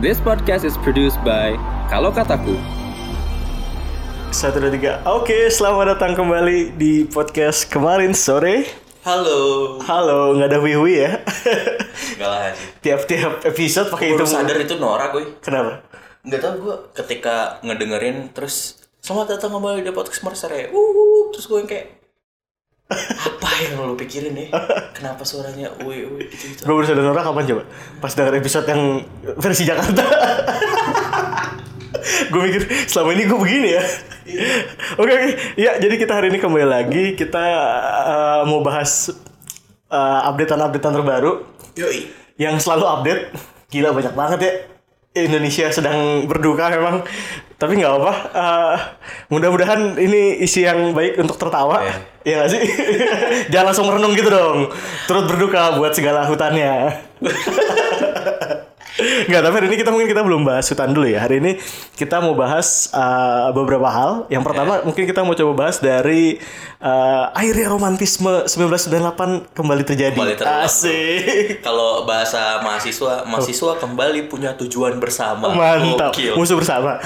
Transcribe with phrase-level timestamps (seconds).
[0.00, 1.60] This podcast is produced by
[1.92, 2.56] Kalau Kataku.
[4.32, 4.92] Satu dua tiga.
[5.04, 8.64] Oke, selamat datang kembali di podcast kemarin sore.
[9.04, 9.76] Halo.
[9.84, 11.20] Halo, nggak ada wiwi ya?
[12.16, 12.48] Enggak lah.
[12.80, 14.24] Tiap-tiap episode pakai itu.
[14.24, 15.36] sadar itu Nora gue.
[15.44, 15.84] Kenapa?
[16.24, 20.60] Enggak tahu gue ketika ngedengerin terus selamat datang kembali di podcast kemarin sore.
[20.72, 21.99] Uh, terus gue yang kayak
[22.90, 24.50] apa yang lo pikirin ya?
[24.90, 26.66] Kenapa suaranya uwe uwe gitu gitu?
[26.66, 27.62] Sadar Nora kapan coba?
[28.02, 29.06] Pas denger episode yang
[29.38, 30.02] versi Jakarta.
[32.30, 33.84] gue mikir selama ini gue begini ya.
[34.98, 35.28] Oke, oke.
[35.58, 37.42] Ya, jadi kita hari ini kembali lagi kita
[38.06, 39.10] uh, mau bahas
[39.90, 41.46] uh, updatean-updatean terbaru
[41.78, 42.10] Yoi.
[42.38, 43.22] yang selalu update.
[43.70, 44.52] Gila banyak banget ya.
[45.10, 47.02] Indonesia sedang berduka memang.
[47.58, 48.12] Tapi nggak apa.
[48.32, 48.76] Uh,
[49.28, 51.82] mudah-mudahan ini isi yang baik untuk tertawa.
[51.82, 51.94] Iya.
[52.20, 52.62] Iya gak sih?
[53.52, 54.68] Jangan langsung merenung gitu dong.
[55.08, 57.00] Turut berduka buat segala hutannya.
[58.98, 61.22] Nggak, tapi hari ini kita mungkin kita belum bahas hutan dulu ya.
[61.22, 61.52] Hari ini
[61.94, 64.26] kita mau bahas uh, beberapa hal.
[64.32, 66.42] Yang pertama mungkin kita mau coba bahas dari
[66.82, 70.18] uh, akhirnya romantisme 1998 kembali terjadi.
[70.18, 70.66] Kembali terulang.
[70.66, 71.62] Asik.
[71.62, 75.54] Kalau bahasa mahasiswa, mahasiswa kembali punya tujuan bersama.
[75.54, 76.10] Mantap.
[76.10, 76.34] Gokil.
[76.34, 76.98] Musuh bersama.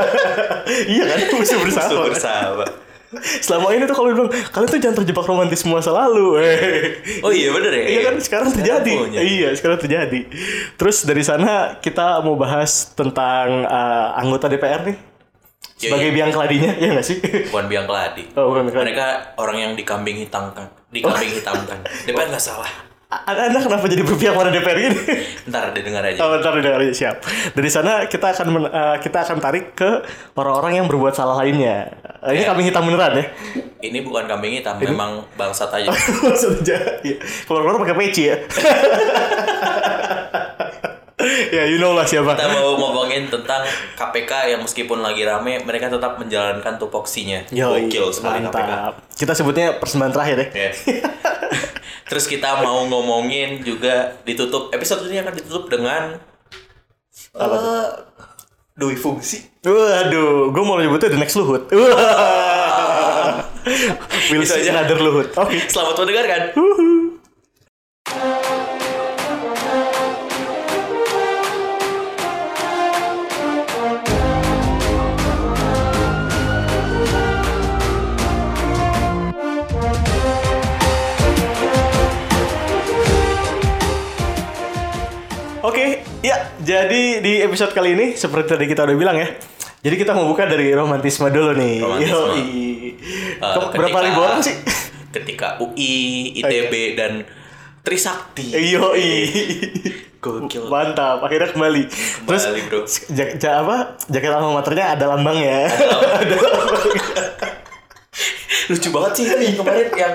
[0.94, 1.18] iya kan?
[1.34, 1.90] Musuh bersama.
[1.90, 2.89] Musuh bersama.
[3.18, 6.38] Selama ini tuh kalau bilang kalian tuh jangan terjebak romantisme masa lalu.
[6.38, 6.58] Eh.
[7.26, 7.84] Oh iya bener ya.
[7.90, 8.94] Iya kan sekarang terjadi.
[9.18, 10.20] Iya, sekarang terjadi.
[10.78, 14.96] Terus dari sana kita mau bahas tentang uh, anggota DPR nih.
[15.80, 17.18] Iya, Sebagai biang keladinya, ya nggak sih?
[17.48, 18.24] Bukan biang keladi.
[18.36, 18.86] Oh, bukan biang keladi.
[18.92, 19.06] Mereka
[19.40, 21.78] orang yang dikambing hitamkan, dikambing hitamkan.
[22.04, 22.68] DPR nggak salah.
[23.10, 24.94] A- Anda kenapa jadi berpihak pada DPR ini?
[25.44, 26.18] Ntar didengar aja.
[26.20, 27.16] Oh, bentar dengar aja siap.
[27.50, 31.90] Dari sana kita akan men- uh, kita akan tarik ke orang-orang yang berbuat salah lainnya.
[32.22, 32.48] Uh, ini Iya.
[32.48, 33.24] kambing hitam beneran ya?
[33.82, 35.90] Ini bukan kambing hitam, memang bangsat aja.
[36.22, 36.78] Maksud aja.
[37.02, 37.18] Iya.
[37.44, 38.36] Kalau keluar pakai peci ya.
[41.52, 42.32] ya, you know lah siapa.
[42.32, 47.42] Kita mau ngomongin tentang KPK yang meskipun lagi rame, mereka tetap menjalankan tupoksinya.
[47.50, 48.70] Yoi, Gokil sekali KPK.
[49.16, 50.46] Kita sebutnya persembahan terakhir ya.
[50.54, 50.70] Ya.
[52.10, 56.18] Terus kita mau ngomongin juga ditutup episode ini akan ditutup dengan
[57.38, 57.86] eh,
[58.74, 59.46] dui fungsi.
[59.62, 61.70] Waduh, gue mau nyebutnya The Next Luhut.
[61.70, 63.46] Wah.
[64.34, 65.30] Will see another Luhut.
[65.38, 65.70] Oke.
[65.70, 66.42] Selamat mendengarkan.
[66.58, 67.09] Oke,
[86.20, 86.36] ya.
[86.58, 89.28] Jadi di episode kali ini seperti tadi kita udah bilang ya.
[89.80, 91.76] Jadi kita mau buka dari romantisme dulu nih.
[91.78, 92.12] Romantisme.
[92.12, 92.48] Yoi.
[93.32, 94.56] Eh, Ke- berapa ketika- ribu orang sih?
[95.10, 95.96] Ketika UI,
[96.36, 97.12] ITB dan
[97.80, 98.52] Trisakti.
[98.52, 99.10] Yoi.
[100.20, 100.68] Gokil.
[100.68, 101.88] Mantap, akhirnya kembali.
[102.28, 102.80] Terus Kembali, bro.
[103.10, 103.76] ja- ja- apa?
[104.06, 105.64] Jaket alma maternya ada lambangnya.
[108.68, 110.14] lucu banget sih yang kemarin yang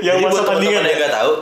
[0.00, 0.88] Yang masa tandingan ya?
[0.88, 1.32] yang nggak tahu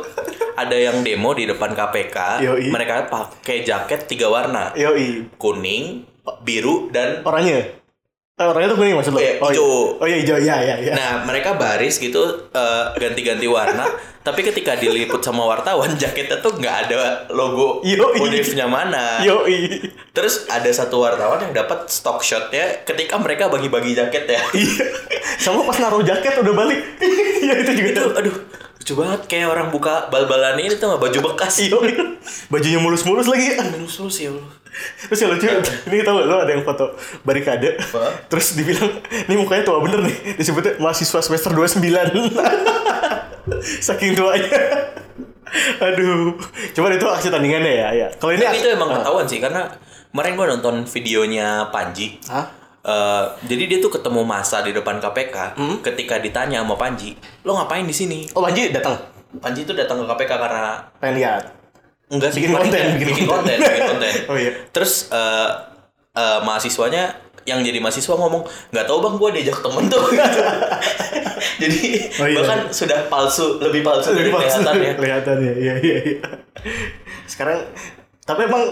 [0.54, 2.66] ada yang demo di depan KPK Yoi.
[2.68, 5.32] mereka pakai jaket tiga warna Yoi.
[5.36, 6.04] kuning
[6.40, 7.82] biru dan Oranye.
[8.32, 9.20] Eh, oranye tuh kuning maksud lo?
[9.20, 9.68] Iya, oh, hijau.
[10.00, 10.92] Oh iya hijau, iya iya iya.
[10.96, 13.84] nah mereka baris gitu eh, ganti-ganti warna
[14.26, 18.22] tapi ketika diliput sama wartawan jaketnya tuh nggak ada logo Yoi.
[18.22, 19.82] univnya mana Yoi.
[20.14, 24.84] terus ada satu wartawan yang dapat stock shotnya ketika mereka bagi-bagi jaket ya Iya.
[25.42, 26.80] Sama pas naruh jaket udah balik.
[27.42, 27.90] Iya itu juga.
[27.90, 28.36] itu aduh
[28.82, 31.94] lucu banget kayak orang buka bal-balan ini tuh baju bekas Yoi.
[32.52, 33.54] Bajunya mulus-mulus lagi.
[33.70, 34.50] Minus ya Allah.
[35.04, 35.46] Terus yang lucu,
[35.86, 36.96] ini tau gak lo ada yang foto
[37.28, 38.24] barikade Apa?
[38.24, 38.88] Terus dibilang,
[39.28, 41.76] ini mukanya tua bener nih Disebutnya mahasiswa semester 29
[43.84, 44.48] Saking tuanya
[45.76, 46.40] Aduh
[46.72, 48.08] Coba itu aksi tandingannya ya, ya.
[48.16, 49.04] Kalau ini Tapi itu emang Ah.
[49.04, 49.62] ketahuan sih karena
[50.08, 52.16] kemarin gua nonton videonya Panji.
[52.32, 52.48] Hah?
[52.82, 55.54] Eh, jadi dia tuh ketemu masa di depan KPK.
[55.54, 55.78] Hmm?
[55.86, 57.14] Ketika ditanya sama Panji,
[57.46, 58.26] lo ngapain di sini?
[58.34, 58.98] Oh Panji datang
[59.38, 61.42] Panji tuh datang ke KPK karena Pengen lihat
[62.10, 64.12] enggak sih Bikin konten, bikin, bikin konten, bikin konten.
[64.30, 64.50] Oh, iya.
[64.74, 65.48] Terus eh,
[66.12, 70.02] eh, mahasiswanya yang jadi mahasiswa ngomong nggak tahu bang gue diajak temen tuh
[71.62, 71.78] jadi
[72.18, 72.36] Oh, iya.
[72.38, 76.20] bahkan sudah palsu lebih palsu dari kelihatannya Kelihatannya, iya iya iya
[77.26, 77.62] Sekarang
[78.32, 78.64] tapi emang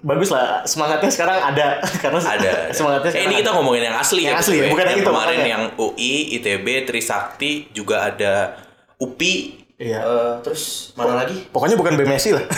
[0.00, 2.52] bagus lah semangatnya sekarang ada karena ada.
[2.68, 3.56] semangatnya Eh, sekarang ini kita ada.
[3.56, 4.40] ngomongin yang asli Yang ya.
[4.40, 5.48] asli ya, bukan yang itu, kemarin makanya.
[5.48, 8.34] yang UI, ITB, Trisakti juga ada
[8.96, 9.34] UPI.
[9.76, 9.98] Iya.
[10.00, 11.46] Eh, terus mana lagi?
[11.48, 12.44] Pokoknya bukan BMSI lah.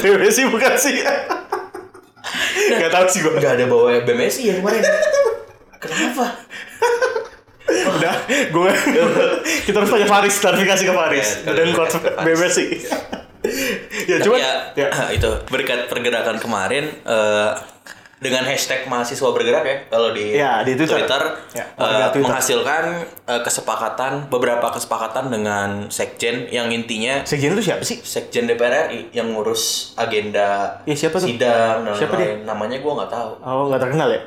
[0.00, 0.94] BMSI bukan sih.
[2.70, 3.32] Gak tau sih gue.
[3.36, 4.82] Gak ada bawa BMSI ya kemarin.
[5.78, 6.26] Kenapa?
[7.70, 8.14] Udah,
[8.50, 8.70] gue
[9.62, 11.28] kita harus tanya Faris, klarifikasi ke Faris.
[11.40, 12.18] Ya, Dan coach Faris.
[12.20, 12.66] BMSI.
[14.10, 14.88] Ya, Tapi cuman- ya, ya.
[15.16, 17.50] itu berkat pergerakan kemarin eh,
[18.18, 21.22] dengan hashtag mahasiswa bergerak ya kalau di, Ya, di Twitter.
[21.54, 22.20] Ya, eh, warga Twitter.
[22.20, 22.84] menghasilkan
[23.24, 27.96] eh, kesepakatan beberapa kesepakatan dengan sekjen yang intinya Sekjen itu siapa sih?
[27.98, 31.28] sekjen DPR RI yang ngurus agenda Ya, siapa tuh?
[31.28, 32.44] sidang dan Siapa lain-lain.
[32.44, 33.30] Namanya gua nggak tahu.
[33.40, 34.20] Oh, nggak terkenal ya?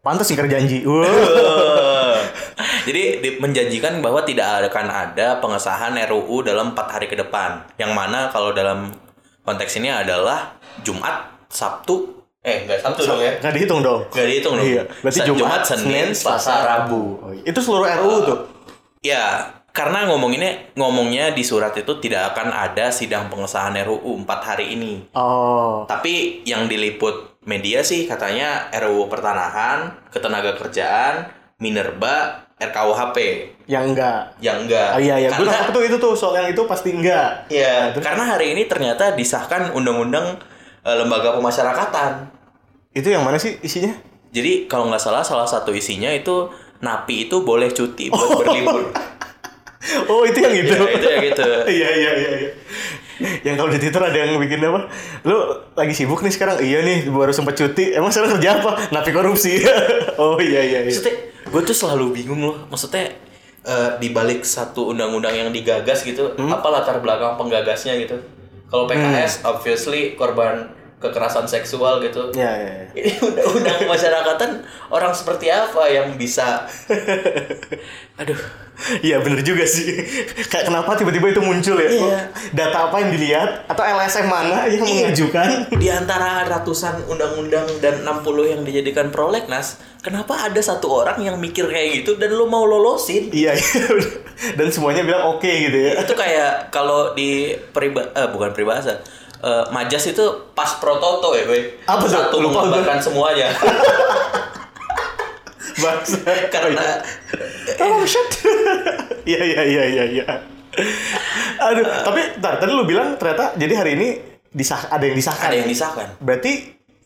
[0.00, 0.80] Pantas ingkar janji.
[0.90, 2.16] Wow.
[2.82, 7.62] Jadi di- menjanjikan bahwa tidak akan ada pengesahan RUU dalam empat hari ke depan.
[7.76, 8.90] Yang mana kalau dalam
[9.44, 13.32] konteks ini adalah Jumat, Sabtu, eh enggak Sabtu dong ya?
[13.40, 14.00] Nggak dihitung dong.
[14.12, 14.66] Enggak dihitung dong.
[14.66, 17.02] Iya, berarti Sa- Jumat, Senin, Selasa, Rabu.
[17.20, 17.44] Oh, iya.
[17.44, 18.38] Itu seluruh RUU tuh.
[19.00, 24.76] Ya, karena ngomonginnya ngomongnya di surat itu tidak akan ada sidang pengesahan RUU empat hari
[24.76, 25.08] ini.
[25.14, 25.86] Oh.
[25.86, 33.16] Tapi yang diliput media sih katanya RUU Pertanahan, Ketenaga Kerjaan, Minerba, RKUHP.
[33.64, 34.20] Yang enggak.
[34.44, 34.88] Yang enggak.
[34.92, 37.48] Oh iya iya, gue tuh itu tuh soal yang itu pasti enggak.
[37.48, 40.36] Iya, karena hari ini ternyata disahkan undang-undang
[40.84, 42.28] eh, lembaga pemasyarakatan.
[42.92, 43.96] Itu yang mana sih isinya?
[44.30, 46.52] Jadi kalau nggak salah salah satu isinya itu
[46.84, 48.84] napi itu boleh cuti buat berlibur.
[50.12, 50.76] Oh itu yang itu.
[50.76, 51.42] Iya, itu ya gitu.
[51.80, 52.32] Iya iya iya.
[52.36, 52.50] iya.
[53.46, 54.88] Yang kalau di Twitter ada yang bikin apa?
[55.28, 55.36] Lu
[55.76, 56.56] lagi sibuk nih sekarang?
[56.64, 57.92] Iya nih baru sempat cuti.
[57.92, 58.90] Emang sekarang kerja apa?
[58.90, 59.60] Napi korupsi.
[60.22, 60.78] oh iya iya.
[60.84, 60.88] iya.
[60.88, 61.14] Maksudnya
[61.44, 62.56] gue tuh selalu bingung loh.
[62.72, 63.12] Maksudnya
[63.64, 66.48] eh, di balik satu undang-undang yang digagas gitu, Hmm?
[66.48, 68.16] apa latar belakang penggagasnya gitu?
[68.70, 70.70] Kalau PKS obviously korban
[71.00, 72.28] kekerasan seksual gitu.
[72.36, 72.72] Iya iya.
[72.76, 72.86] iya.
[73.00, 74.50] Ini undang-undang masyarakatan
[74.92, 76.68] orang seperti apa yang bisa
[78.20, 78.36] Aduh,
[79.00, 79.92] Iya bener juga sih.
[80.48, 81.88] Kayak kenapa tiba-tiba itu muncul ya?
[81.88, 82.18] Iya.
[82.52, 85.08] Data apa yang dilihat atau LSM mana yang Iya.
[85.12, 85.48] mengajukan?
[85.76, 91.68] di antara ratusan undang-undang dan 60 yang dijadikan prolegnas, kenapa ada satu orang yang mikir
[91.68, 93.28] kayak gitu dan lo mau lolosin?
[93.32, 93.84] Iya iya.
[94.56, 96.00] Dan semuanya bilang oke gitu ya.
[96.00, 99.00] Itu kayak kalau di periba eh, bukan peribahasa.
[99.40, 101.62] Eh, majas itu pas prototo ya, Boy.
[101.88, 102.12] Apa tuh?
[102.12, 102.80] Satu Lupa gua.
[102.80, 103.48] mengabarkan semuanya.
[105.80, 106.18] Bangsa.
[106.52, 106.86] Karena
[107.80, 108.28] Oh shit.
[109.24, 110.26] Iya iya iya iya iya.
[111.60, 114.08] Aduh, tapi ntar, tadi lu bilang ternyata jadi hari ini
[114.50, 115.48] disah ada yang disahkan.
[115.48, 115.60] ada ya?
[115.64, 116.08] yang disahkan.
[116.20, 116.52] Berarti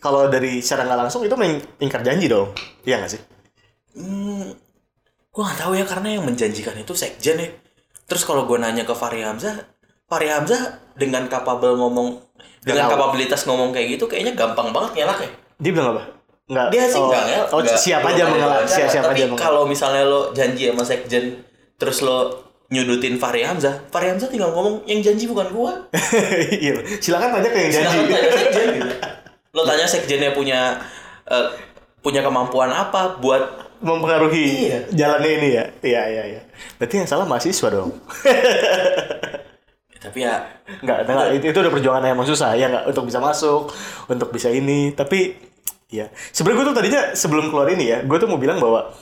[0.01, 2.53] kalau dari secara nggak langsung itu mengingkar janji dong.
[2.85, 3.23] Iya nggak sih?
[3.95, 4.53] Hmm,
[5.31, 7.49] gue nggak tahu ya karena yang menjanjikan itu sekjen ya.
[8.05, 9.65] Terus kalau gue nanya ke Fahri Hamzah,
[10.15, 10.63] Fahri Hamzah
[10.95, 12.23] dengan kapabel ngomong,
[12.63, 12.93] dengan tahu.
[12.95, 15.31] kapabilitas ngomong kayak gitu, kayaknya gampang banget ngelak ya.
[15.59, 16.03] Dia bilang apa?
[16.47, 16.67] Nggak.
[16.71, 17.49] Dia sih oh, nggak ngelak.
[17.51, 18.63] Oh, nggak- siap aja mengelak.
[18.71, 19.43] Siap, siap aja mengelak.
[19.43, 21.43] kalau misalnya lo janji sama sekjen,
[21.75, 25.73] terus lo nyudutin Fahri Hamzah, Fahri Hamzah tinggal ngomong yang janji bukan gua.
[26.63, 26.79] Iya.
[27.03, 27.97] Silakan tanya ke yang janji.
[27.99, 28.89] Silakan tanya sekjen gitu.
[29.55, 30.61] Lo tanya sekjennya punya
[31.27, 31.47] eh,
[32.03, 33.43] punya kemampuan apa buat
[33.81, 34.79] mempengaruhi Iya.
[34.93, 35.65] jalannya ini ya.
[35.83, 36.41] Iya iya iya.
[36.79, 37.91] Berarti yang salah mahasiswa dong.
[40.05, 40.45] tapi ya
[40.85, 43.73] Enggak, enggak, itu, itu udah perjuangan yang emang susah ya enggak untuk bisa masuk,
[44.09, 44.93] untuk bisa ini.
[44.93, 45.37] Tapi
[45.89, 48.93] ya, sebenarnya gue tuh tadinya sebelum keluar ini ya, gue tuh mau bilang bahwa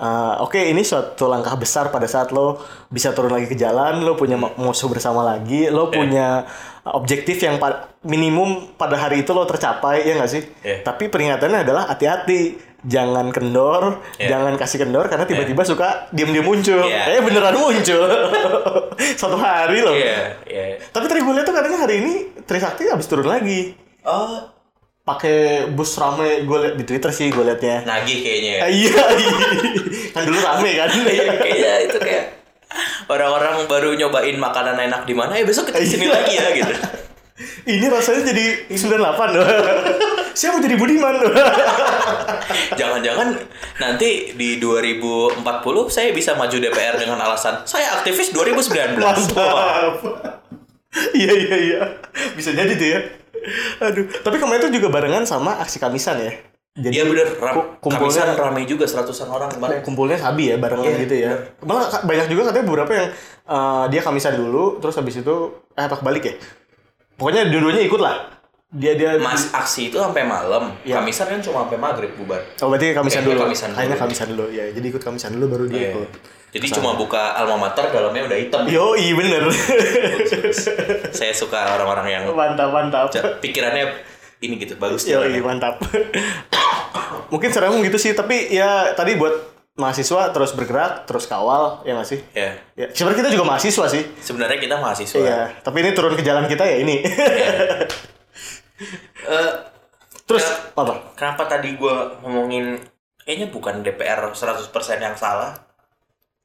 [0.00, 4.16] uh, oke ini suatu langkah besar pada saat lo bisa turun lagi ke jalan, lo
[4.16, 6.48] punya ma- musuh bersama lagi, lo punya
[6.88, 10.42] objektif yang pa- minimum pada hari itu lo tercapai ya nggak sih?
[10.64, 10.76] Iya.
[10.84, 12.69] Tapi peringatannya adalah hati-hati.
[12.80, 14.28] Jangan kendor, Iya.
[14.30, 16.80] jangan kasih kendor karena tiba-tiba suka diam-diam muncul.
[16.80, 17.14] Iya.
[17.14, 18.08] Eh beneran muncul.
[19.20, 19.92] Satu hari loh.
[19.92, 23.76] iya iya Tapi tadi gue lihat tuh katanya hari ini Trisakti habis turun lagi.
[24.02, 24.48] oh
[25.00, 27.82] Pakai bus rame gue liat di Twitter sih gue liatnya.
[27.82, 28.60] nagih kayaknya ya.
[28.60, 29.36] Ah, iya, iya.
[30.10, 30.88] kan dulu rame kan.
[30.94, 32.24] Iya, kayaknya itu kayak
[33.06, 36.14] orang-orang baru nyobain makanan enak di mana ya besok kita sini Iya.
[36.14, 36.74] lagi ya gitu.
[37.66, 38.96] ini rasanya jadi 98
[39.32, 39.44] loh.
[40.32, 41.32] Saya mau jadi Budiman loh.
[42.80, 43.28] Jangan-jangan
[43.78, 45.42] nanti di 2040
[45.86, 48.98] saya bisa maju DPR dengan alasan saya aktivis 2019.
[48.98, 49.94] Wah, Mantap.
[51.12, 51.80] Iya iya iya.
[52.34, 53.00] Bisa jadi tuh ya.
[53.80, 56.34] Aduh, tapi kemarin tuh juga barengan sama aksi kamisan ya.
[56.72, 59.82] Jadi Iya bener, ram, ku- kumpulnya ramai juga seratusan orang kemarin.
[59.82, 61.30] kumpulnya sabi ya barengan Iya, gitu ya.
[61.60, 63.08] Malah banyak juga katanya beberapa yang
[63.44, 65.34] eh, dia kamisan dulu terus habis itu
[65.72, 66.34] eh atau kebalik ya.
[67.14, 68.39] Pokoknya dua-duanya ikut lah.
[68.70, 71.02] Dia dia Mas aksi itu sampai malam, Iya.
[71.02, 72.38] kamisan kan cuma sampai maghrib bubar.
[72.62, 73.40] Oh berarti kamisan Kayaknya dulu.
[73.42, 73.78] kamisan dulu.
[73.82, 74.64] Kayaknya kamisan dulu ya.
[74.70, 75.90] Jadi ikut kamisan dulu baru dia Iya.
[75.90, 76.10] ikut.
[76.50, 78.62] Jadi cuma buka alma mater dalamnya udah hitam.
[78.66, 79.42] Yo, iya bener.
[81.18, 83.10] Saya suka orang-orang yang mantap mantap.
[83.42, 83.90] pikirannya
[84.38, 85.02] ini gitu bagus.
[85.02, 85.82] Yo, iya mantap.
[87.34, 89.34] Mungkin umum gitu sih, tapi ya tadi buat
[89.78, 92.18] mahasiswa terus bergerak, terus kawal, ya nggak sih?
[92.34, 94.02] Ya, Ya, sebenarnya kita juga mahasiswa sih.
[94.18, 95.18] sebenarnya kita mahasiswa.
[95.18, 97.02] Iya, tapi ini turun ke jalan kita ya ini.
[99.26, 99.52] Eh,
[100.24, 100.94] terus Kenapa- apa?
[101.14, 101.94] Kenapa tadi gue
[102.24, 102.80] ngomongin
[103.20, 105.52] kayaknya bukan DPR 100% yang salah.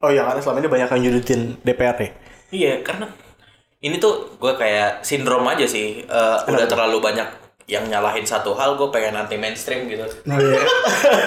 [0.03, 2.11] Oh iya, karena selama ini banyak yang nyudutin DPR nih.
[2.51, 3.07] Iya, karena
[3.81, 6.03] ini tuh gue kayak sindrom aja sih.
[6.03, 7.25] Eh, udah terlalu banyak
[7.65, 10.05] yang nyalahin satu hal, gue pengen anti mainstream gitu.
[10.29, 10.61] Nah, iya.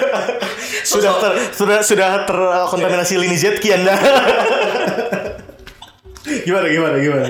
[0.91, 3.95] sudah ter, sudah sudah terkontaminasi lini Z Anda.
[6.47, 7.27] gimana gimana gimana?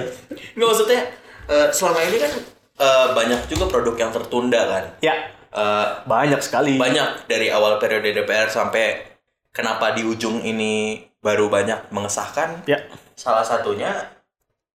[0.54, 1.02] Nggak maksudnya
[1.50, 2.32] eh, selama ini kan
[2.80, 4.86] eh, banyak juga produk yang tertunda kan.
[5.04, 5.16] Ya,
[5.50, 6.78] Eh, banyak sekali.
[6.78, 9.02] banyak dari awal periode DPR sampai
[9.50, 12.70] kenapa di ujung ini baru banyak mengesahkan.
[12.70, 12.78] Ya.
[13.18, 14.14] Salah satunya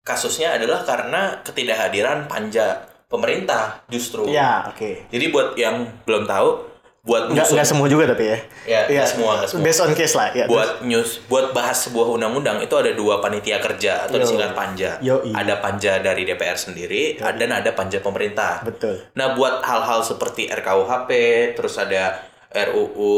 [0.02, 4.26] kasusnya adalah karena ketidakhadiran panja pemerintah justru.
[4.26, 5.06] Ya, oke.
[5.14, 6.73] Jadi buat yang belum tahu,
[7.04, 8.38] buat Nggak, nggak semua juga tapi ya.
[8.64, 9.64] Ya, nggak semua, nggak semua.
[9.68, 10.28] Based on case lah.
[10.32, 14.24] Ya, buat news buat bahas sebuah undang-undang itu ada dua panitia kerja atau Yo.
[14.24, 14.96] disingkat panja.
[15.04, 15.36] Yoi.
[15.36, 18.64] Ada panja dari DPR sendiri dan ada panja pemerintah.
[18.64, 19.04] Betul.
[19.12, 21.10] Nah, buat hal-hal seperti RKUHP,
[21.52, 23.16] terus ada RUU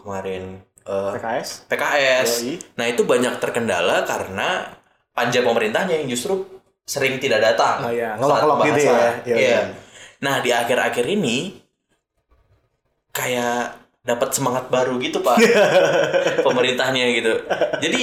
[0.00, 1.68] kemarin eh, PKS.
[1.68, 2.30] PKS.
[2.40, 2.52] Yoi.
[2.80, 4.80] Nah, itu banyak terkendala karena
[5.12, 6.40] panja pemerintahnya yang justru
[6.88, 7.84] sering tidak datang.
[7.84, 8.96] Oh iya, ngelok-ngelok gitu ya.
[8.96, 9.36] Iya, Iya.
[9.36, 9.60] iya.
[10.24, 11.65] Nah, di akhir-akhir ini
[13.16, 15.40] kayak dapat semangat baru gitu, Pak.
[16.46, 17.32] Pemerintahnya gitu.
[17.80, 18.02] Jadi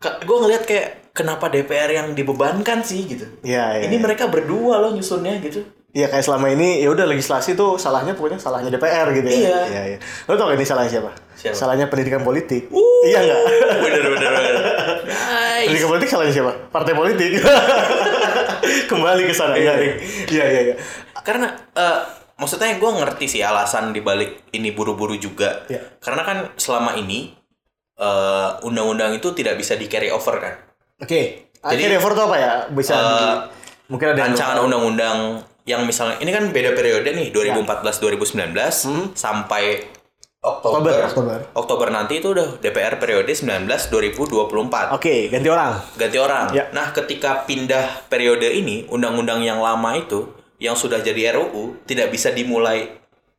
[0.00, 3.26] gue ngelihat kayak kenapa DPR yang dibebankan sih gitu.
[3.42, 3.84] Iya, iya.
[3.90, 5.60] Ini mereka berdua loh nyusunnya gitu.
[5.90, 9.34] Iya kayak selama ini ya udah legislasi tuh salahnya pokoknya salahnya DPR gitu ya.
[9.34, 9.58] Iya.
[9.66, 9.98] Iya, iya.
[10.30, 11.10] Lo tau gak ini salahnya siapa?
[11.34, 11.54] Siapa?
[11.58, 12.70] Salahnya pendidikan politik.
[12.70, 13.02] Uh.
[13.10, 13.40] Iya enggak?
[13.84, 14.54] bener bener bener.
[15.10, 15.66] Nice.
[15.66, 16.52] pendidikan politik salahnya siapa?
[16.70, 17.30] Partai politik.
[18.90, 19.58] Kembali ke sana.
[19.58, 19.94] Iya, iya.
[20.30, 20.74] Iya, iya, iya.
[21.26, 22.00] Karena eh,
[22.40, 25.68] maksudnya gue ngerti sih alasan dibalik ini buru-buru juga.
[25.68, 25.84] Iya.
[25.98, 27.36] Karena kan selama ini
[27.94, 30.54] eh, undang-undang itu tidak bisa di carry over kan.
[30.98, 31.52] Oke.
[31.60, 32.52] Jadi- Jadi effort tuh apa ya?
[32.66, 33.40] Bisa Eh, di-
[33.86, 35.18] mungkin ada rancangan undang-undang
[35.62, 39.12] yang misalnya ini kan beda periode nih 2014 2019 Hmm.
[39.12, 39.84] sampai
[40.40, 41.38] Oktober, Oktober, Oktober.
[41.52, 45.76] Oktober nanti itu udah DPR periode 19 2024 Oke, ganti orang.
[45.94, 46.46] ganti orang.
[46.50, 46.64] Ya.
[46.72, 52.30] Nah, ketika pindah periode ini, undang-undang yang lama itu yang sudah jadi RUU tidak bisa
[52.30, 52.92] dimulai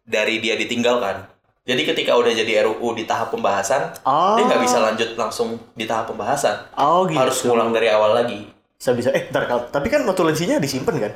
[0.04, 1.30] dari dia ditinggalkan.
[1.62, 4.34] Jadi ketika udah jadi RUU di tahap pembahasan, Oh.
[4.34, 6.58] dia nggak bisa lanjut langsung di tahap pembahasan.
[6.74, 7.22] Oh gitu.
[7.22, 8.50] Harus ngulang dari awal lagi.
[8.82, 9.13] Bisa bisa.
[9.13, 11.13] Eh, ntar kalau tapi kan notulensinya disimpan kan?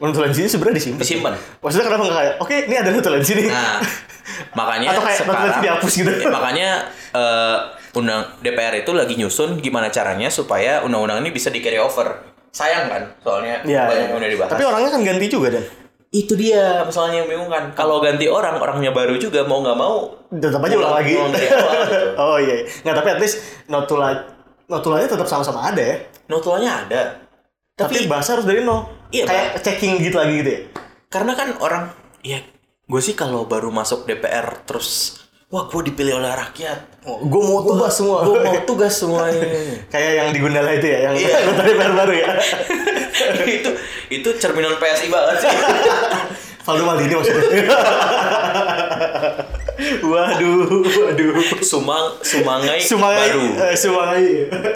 [0.00, 0.96] Notulensinya sebenarnya disimpan.
[0.96, 1.04] Hmm?
[1.04, 1.32] Disimpan.
[1.60, 3.46] Maksudnya kenapa nggak kayak, oke ini ada notulensi nih.
[3.52, 3.78] Nah,
[4.58, 6.10] makanya Atau kayak sekarang notulensi dihapus gitu.
[6.16, 6.68] Ya, makanya
[7.12, 7.56] eh,
[7.92, 12.31] undang DPR itu lagi nyusun gimana caranya supaya undang-undang ini bisa di carry over.
[12.52, 14.08] Sayang kan, soalnya Iya, banyak iya.
[14.12, 14.50] yang udah dibahas.
[14.52, 15.64] Tapi orangnya kan ganti juga dan
[16.12, 17.72] itu dia masalahnya yang bingung kan.
[17.72, 21.16] Kalau ganti orang, orangnya baru juga mau nggak mau tetap aja ulang lagi.
[21.16, 22.00] dari awal gitu.
[22.28, 22.54] oh iya.
[22.60, 22.64] iya.
[22.84, 24.08] Nggak, tapi at least notula
[24.68, 25.96] notulanya tetap sama-sama ada ya.
[26.28, 27.00] Notulanya ada.
[27.72, 28.84] Tapi, Tapi, bahasa harus dari nol.
[29.08, 30.60] Iya, Kayak checking gitu lagi gitu ya.
[31.08, 32.40] karena kan orang ya
[32.82, 35.20] gue sih kalau baru masuk DPR terus
[35.52, 37.04] wah gue dipilih oleh rakyat.
[37.04, 38.24] Oh, gue mau tugas semua.
[38.24, 39.42] Gue mau tugas semuanya.
[39.86, 41.28] Kayak yang di Gundala itu ya, yang Iya.
[41.44, 42.28] anggota DPR baru ya.
[43.60, 43.70] itu
[44.08, 45.50] itu cerminan PSI banget sih.
[46.64, 47.42] Valdo Maldini maksudnya.
[50.00, 51.34] waduh, waduh.
[51.60, 53.42] Sumang Sumangai, Sumangai, baru.
[53.66, 54.26] eh, Sumangai.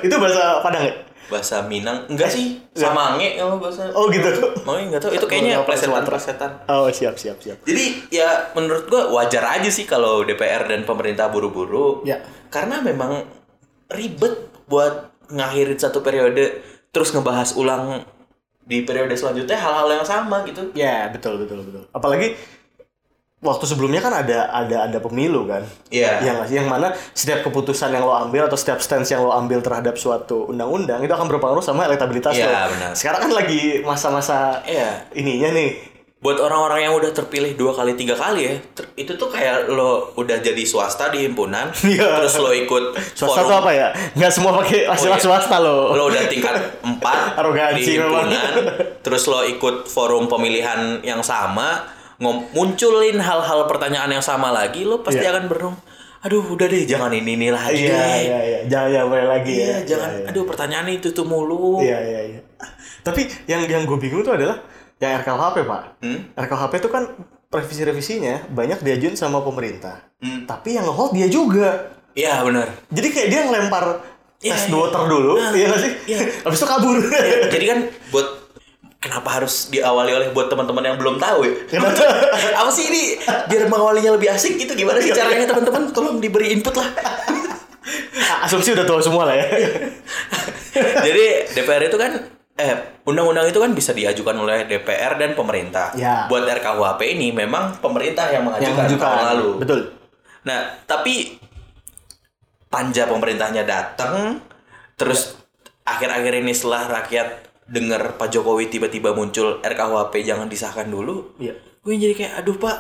[0.02, 0.92] Itu bahasa Padang ya?
[1.26, 2.62] Bahasa Minang enggak sih?
[2.76, 3.90] Samange kalau bahasa.
[3.92, 4.30] Oh gitu.
[4.62, 6.50] Mau enggak tahu itu kayaknya Oh, plesetan-plesetan.
[6.70, 7.58] Oh siap, siap, siap.
[7.66, 12.06] Jadi ya menurut gua wajar aja sih kalau DPR dan pemerintah buru-buru.
[12.06, 12.22] Ya.
[12.48, 13.26] Karena memang
[13.90, 16.62] ribet buat ngakhirin satu periode
[16.94, 18.06] terus ngebahas ulang
[18.66, 20.74] di periode selanjutnya hal-hal yang sama gitu.
[20.74, 21.86] Ya, betul, betul, betul.
[21.94, 22.34] Apalagi
[23.46, 25.62] waktu sebelumnya kan ada ada ada pemilu kan.
[25.88, 26.18] Iya.
[26.20, 29.94] Yang yang mana setiap keputusan yang lo ambil atau setiap stance yang lo ambil terhadap
[29.94, 32.74] suatu undang-undang itu akan berpengaruh sama elektabilitas Iya, lo.
[32.74, 32.90] benar.
[32.92, 35.06] Sekarang kan lagi masa-masa Iya.
[35.12, 35.94] ininya nih.
[36.16, 38.54] Buat orang-orang yang udah terpilih dua kali tiga kali ya,
[38.94, 42.18] itu tuh kayak lo udah jadi swasta di himpunan, Iya.
[42.18, 43.88] terus lo ikut Swasta forum tuh apa ya?
[44.12, 45.20] Nggak semua pakai Oh, iya.
[45.20, 45.92] swasta lo.
[45.92, 46.56] lo udah tingkat
[46.98, 48.26] 4 Arogansi di memang.
[48.26, 48.52] himpunan
[49.04, 51.84] terus lo ikut forum pemilihan yang sama
[52.18, 55.32] ngom- munculin hal-hal pertanyaan yang sama lagi lo pasti Iya.
[55.32, 55.76] akan berdong
[56.18, 58.58] aduh udah deh jangan ini ini lagi Iya, deh iya, iya.
[58.66, 59.78] Jangan jangan boleh lagi Iya, ya.
[59.86, 60.28] jangan Iya, iya.
[60.28, 62.40] aduh pertanyaan itu tuh mulu Iya, iya, iya.
[63.00, 64.58] Tapi yang yang gue bingung tuh adalah
[64.96, 65.82] yang RKUHP, Pak.
[66.00, 66.18] Hmm?
[66.34, 67.04] RKUHP itu kan
[67.48, 70.02] revisi-revisinya banyak diajuin sama pemerintah.
[70.18, 70.44] Hmm.
[70.44, 71.92] Tapi yang nge-hold dia juga.
[72.12, 73.84] iya benar Jadi kayak dia ngelempar
[74.36, 74.74] Iya, tes iya.
[74.74, 75.92] water dulu, Nah, iya gak sih?
[76.06, 76.18] iya.
[76.44, 76.96] Habis itu kabur.
[77.46, 77.78] jadi kan
[78.10, 78.26] buat
[78.98, 81.52] kenapa harus diawali oleh buat teman-teman yang belum tahu ya
[82.60, 86.74] apa sih ini biar mengawalinya lebih asik gitu gimana sih caranya teman-teman tolong diberi input
[86.74, 86.90] lah
[88.46, 89.46] Asumsi udah tahu semua lah ya.
[91.06, 91.24] Jadi
[91.54, 92.12] DPR itu kan
[92.56, 92.72] eh
[93.04, 95.94] undang-undang itu kan bisa diajukan oleh DPR dan pemerintah.
[95.94, 96.26] Ya.
[96.26, 99.06] Buat RKUHP ini memang pemerintah yang mengajukan, yang menunjukkan.
[99.06, 99.48] tahun lalu.
[99.62, 99.80] Betul.
[100.46, 101.38] Nah, tapi
[102.66, 104.42] panja pemerintahnya datang
[104.98, 105.38] terus
[105.86, 111.54] akhir-akhir ini setelah rakyat denger Pak Jokowi tiba-tiba muncul RKUHP jangan disahkan dulu, Iya.
[111.80, 112.76] gue jadi kayak aduh Pak,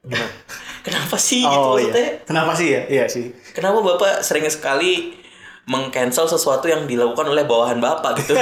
[0.00, 0.28] Gimana?
[0.86, 2.00] kenapa sih gitu Oh maksudnya?
[2.00, 2.24] iya.
[2.24, 2.80] Kenapa sih ya?
[2.86, 3.26] Iya sih.
[3.50, 5.12] Kenapa Bapak sering sekali
[5.68, 8.32] mengcancel sesuatu yang dilakukan oleh bawahan Bapak gitu.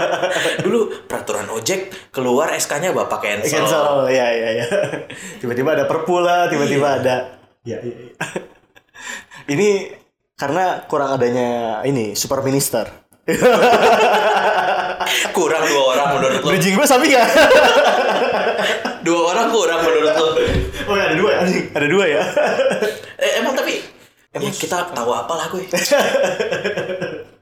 [0.64, 3.62] Dulu peraturan ojek keluar SK-nya Bapak cancel.
[3.62, 4.08] Cancel.
[4.08, 4.66] Iya iya iya.
[5.38, 6.98] Tiba-tiba ada perpu lah, tiba-tiba Iya.
[6.98, 7.16] ada.
[7.62, 7.96] Iya iya.
[8.00, 8.12] iya.
[9.52, 9.68] ini
[10.34, 11.48] karena kurang adanya
[11.82, 12.88] ini super minister.
[15.32, 16.48] Kurang dua orang menurut lo.
[16.50, 17.28] Bridging gue sapi gak?
[19.06, 20.28] Dua orang kurang menurut lo.
[20.88, 21.40] oh ya, ada dua ya.
[21.76, 22.22] Ada dua ya.
[23.20, 23.84] Eh, emang tapi
[24.32, 25.64] ya kita tahu apa lah gue.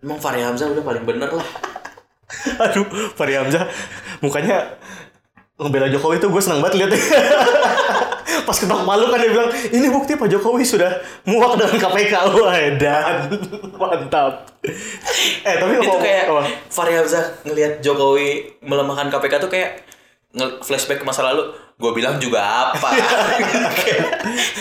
[0.02, 1.48] Emang Fahri Hamzah udah paling bener lah.
[2.66, 2.82] Aduh,
[3.14, 3.70] Fahri Hamzah
[4.18, 4.74] mukanya
[5.54, 6.98] ngebela Jokowi tuh gue senang banget liatnya.
[8.40, 10.88] Pas ketok malu kan dia bilang, ini bukti Pak Jokowi sudah
[11.24, 12.14] muak dengan KPK.
[12.32, 13.28] Wah, dan
[13.80, 14.48] mantap.
[15.42, 16.42] Eh, tapi Itu ngomong- kayak apa?
[16.66, 19.84] Fahri Hamzah ngelihat Jokowi melemahkan KPK tuh kayak
[20.60, 21.44] flashback ke masa lalu.
[21.74, 22.38] Gue bilang juga
[22.70, 22.94] apa?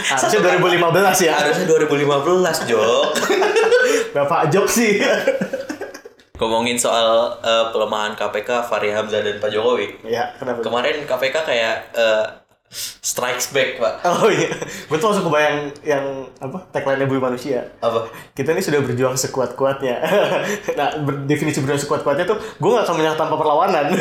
[0.10, 0.82] harusnya 2015
[1.22, 1.34] ya.
[1.38, 3.06] Harusnya 2015, Jok.
[4.16, 5.00] Bapak Jok sih.
[6.34, 7.06] Ngomongin soal
[7.40, 10.02] eh, pelemahan KPK, Fahri Hamzah dan Pak Jokowi.
[10.04, 10.66] ya, kenapa?
[10.66, 12.26] Kemarin KPK kayak eh,
[13.04, 13.94] strikes back, Pak.
[14.08, 17.68] Oh iya, gue tuh langsung kebayang yang apa tagline Bumi Manusia.
[17.84, 18.08] Apa?
[18.32, 20.00] Kita ini sudah berjuang sekuat-kuatnya.
[20.80, 23.92] nah, ber- definisi berjuang sekuat-kuatnya tuh, gue gak akan menyerah tanpa perlawanan.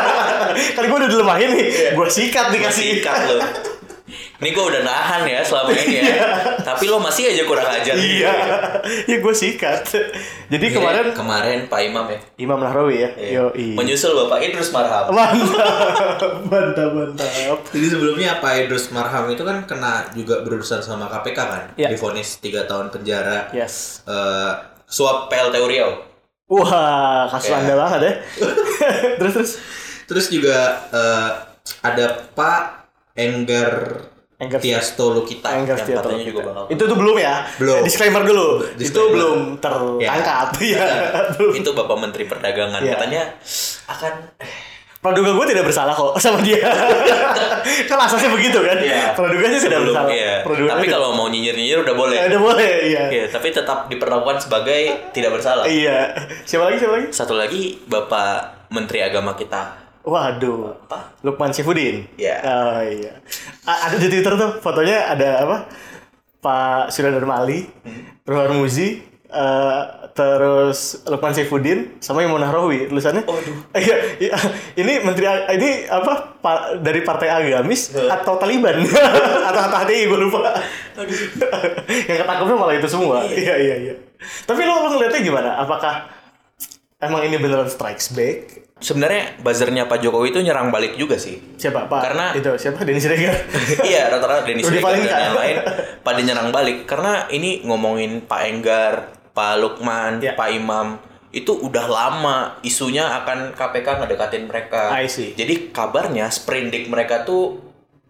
[0.76, 3.04] kan gue udah dilemahin nih, gue sikat dikasih.
[3.04, 3.38] Sikat lo.
[4.06, 6.14] Ini gue udah nahan ya selama ini ya.
[6.62, 7.98] Tapi lo masih aja kurang ajar.
[7.98, 8.32] Iya,
[9.10, 9.82] ya gue sikat.
[10.46, 12.18] Jadi kemarin kemarin Pak Imam ya.
[12.38, 13.30] Imam Nahrawi ya, Iya.
[13.34, 13.44] yo
[13.74, 15.10] Menyusul Bapak Idrus Marham.
[15.10, 17.58] mantap, mantap, mantap.
[17.68, 21.90] Jadi sebelumnya Pak Idrus Marham itu kan kena juga berurusan sama KPK kan, Iya.
[21.90, 23.50] divonis 3 tahun penjara.
[23.50, 24.06] Yes.
[24.06, 24.52] Eh,
[24.86, 25.98] Suap PLT Uriau.
[26.46, 27.58] Wah, kasus Iya.
[27.58, 28.12] anda banget ya.
[29.18, 29.52] terus terus.
[30.06, 30.54] terus juga
[30.94, 31.30] eh,
[31.82, 32.85] ada Pak
[33.16, 33.68] Enggar
[34.36, 35.48] Enggar Tiasto Lukita.
[35.56, 36.50] Enggar yang katanya juga kita.
[36.52, 36.64] bakal.
[36.68, 37.34] Itu tuh belum ya?
[37.56, 37.80] Belum.
[37.82, 38.48] Disclaimer dulu.
[38.60, 39.10] Itu Disclaimer.
[39.10, 40.48] belum tertangkap.
[40.60, 40.84] Iya.
[41.34, 41.52] belum.
[41.56, 42.92] Itu Bapak Menteri Perdagangan Iya.
[42.94, 43.22] katanya
[43.86, 44.12] akan
[44.96, 46.58] Praduga gue tidak bersalah kok sama dia.
[47.88, 48.74] kan asasnya begitu kan?
[49.14, 50.10] Praduganya tidak Sebelum- bersalah.
[50.10, 50.34] iya.
[50.42, 52.16] Praduganya Tapi tidak- kalau mau nyinyir-nyinyir udah boleh.
[52.16, 53.02] Ya, udah boleh, iya.
[53.06, 54.82] Iya, tapi tetap diperlakukan sebagai
[55.14, 55.62] tidak bersalah.
[55.64, 56.10] Iya.
[56.42, 56.76] Siapa lagi?
[56.76, 57.06] Siapa lagi?
[57.08, 59.85] Satu lagi Bapak Menteri Agama kita.
[60.06, 60.78] Waduh.
[60.86, 61.18] Apa?
[61.20, 62.06] Lukman Syifudin.
[62.14, 62.36] Iya.
[62.40, 63.18] Oh iya.
[63.66, 65.56] A- ada di Twitter tuh fotonya ada apa?
[66.38, 68.22] Pak Surya Dharma Ali, Hmm.
[68.22, 69.80] Rohar Muzi, eh,
[70.12, 73.26] terus Lukman Saifuddin sama Imam Nahrawi tulisannya.
[73.26, 73.56] Waduh.
[73.76, 74.36] Iya, iya.
[74.74, 78.14] ini menteri ini apa pa- dari partai agamis Iya.
[78.14, 78.78] atau Taliban
[79.48, 80.54] atau atau HTI gue lupa.
[82.08, 83.26] Yang ketangkepnya malah itu semua.
[83.26, 83.94] Iya iya iya.
[84.44, 85.50] Tapi lo lo ngeliatnya gimana?
[85.58, 86.06] Apakah
[86.98, 88.65] emang ini beneran strikes back?
[88.76, 91.40] Sebenarnya buzzernya Pak Jokowi itu nyerang balik juga sih.
[91.56, 92.00] Siapa Pak?
[92.04, 93.32] Karena- itu siapa Denny Siregar.
[93.88, 95.56] iya rata-rata Denny Rudy Siregar dan yang lain
[96.04, 98.94] pada nyerang balik karena ini ngomongin Pak Enggar,
[99.32, 100.36] Pak Lukman, Ya.
[100.36, 101.00] Pak Imam
[101.32, 104.92] itu udah lama isunya akan KPK ngedekatin mereka.
[105.32, 107.65] Jadi kabarnya sprindik mereka tuh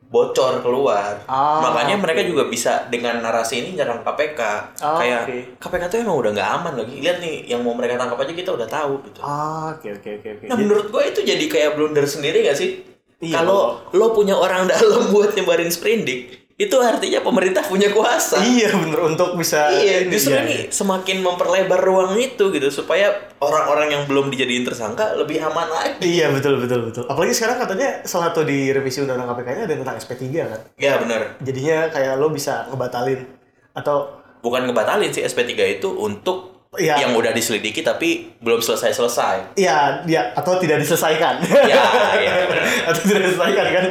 [0.07, 1.19] bocor keluar.
[1.27, 2.03] Ah, Makanya oke.
[2.03, 4.41] mereka juga bisa dengan narasi ini nyerang KPK.
[4.79, 5.37] Ah, Kayak oke.
[5.59, 6.95] KPK tuh emang udah nggak aman lagi.
[7.01, 9.19] Lihat nih yang mau mereka tangkap aja kita udah tahu gitu.
[9.19, 10.45] Ah, oke oke oke.
[10.47, 12.87] Nah menurut gue itu jadi kayak blunder sendiri gak sih?
[13.19, 18.41] Iya, Kalau lo punya orang dalam buat nyebarin sprindik, itu artinya pemerintah punya kuasa.
[18.41, 20.73] Iya bener untuk bisa Iya, justru iya, ini iya.
[20.73, 23.13] semakin memperlebar ruang itu gitu supaya
[23.45, 26.01] orang-orang yang belum dijadiin tersangka lebih aman lagi.
[26.01, 27.05] Iya betul betul betul.
[27.13, 30.61] Apalagi sekarang katanya salah satu di revisi undang-undang KPK-nya ada tentang SP3 kan.
[30.81, 31.37] Ya benar.
[31.45, 33.29] Jadinya kayak lo bisa ngebatalin
[33.77, 36.95] atau Bukan ngebatalin sih SP3 itu untuk Iya.
[37.03, 39.59] yang udah diselidiki tapi belum selesai-selesai.
[39.59, 41.41] Iya, ya atau tidak diselesaikan.
[41.67, 41.83] Ya,
[42.21, 42.65] iya, benar.
[42.93, 43.85] atau tidak diselesaikan kan.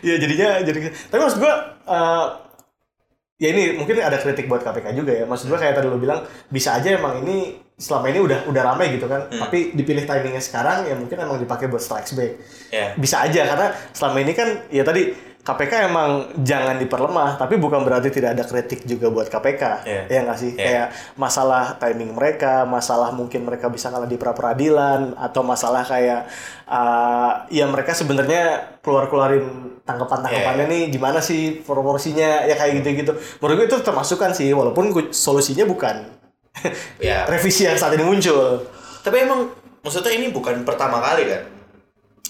[0.00, 2.26] Ya jadinya jadi tapi maksud gua eh,
[3.40, 5.24] ya ini mungkin ada kritik buat KPK juga ya.
[5.28, 8.94] Maksud gua kayak tadi lo bilang bisa aja emang ini selama ini udah udah ramai
[8.94, 9.28] gitu kan.
[9.28, 12.32] Tapi dipilih timingnya sekarang ya mungkin emang dipakai buat strikes back.
[12.70, 12.94] Ya.
[12.96, 18.08] Bisa aja karena selama ini kan ya tadi KPK emang jangan diperlemah, tapi bukan berarti
[18.08, 19.62] tidak ada kritik juga buat KPK.
[19.84, 20.02] Iya.
[20.08, 20.50] Ya nggak sih?
[20.50, 20.58] Iya.
[20.58, 26.24] Kayak masalah timing mereka, masalah mungkin mereka bisa kalah di pra peradilan atau masalah kayak
[26.64, 28.42] uh, ya mereka sebenarnya
[28.80, 29.44] keluar-keluarin
[29.84, 30.72] tangkapan-tangkapannya Iya.
[30.72, 33.12] nih gimana sih proporsinya ya kayak gitu-gitu.
[33.38, 36.08] Menurut gue itu termasuk kan sih walaupun gue- solusinya bukan
[36.98, 37.26] Ya.
[37.32, 38.64] revisi yang saat ini muncul.
[39.04, 39.52] Tapi emang
[39.84, 41.42] maksudnya ini bukan pertama kali kan?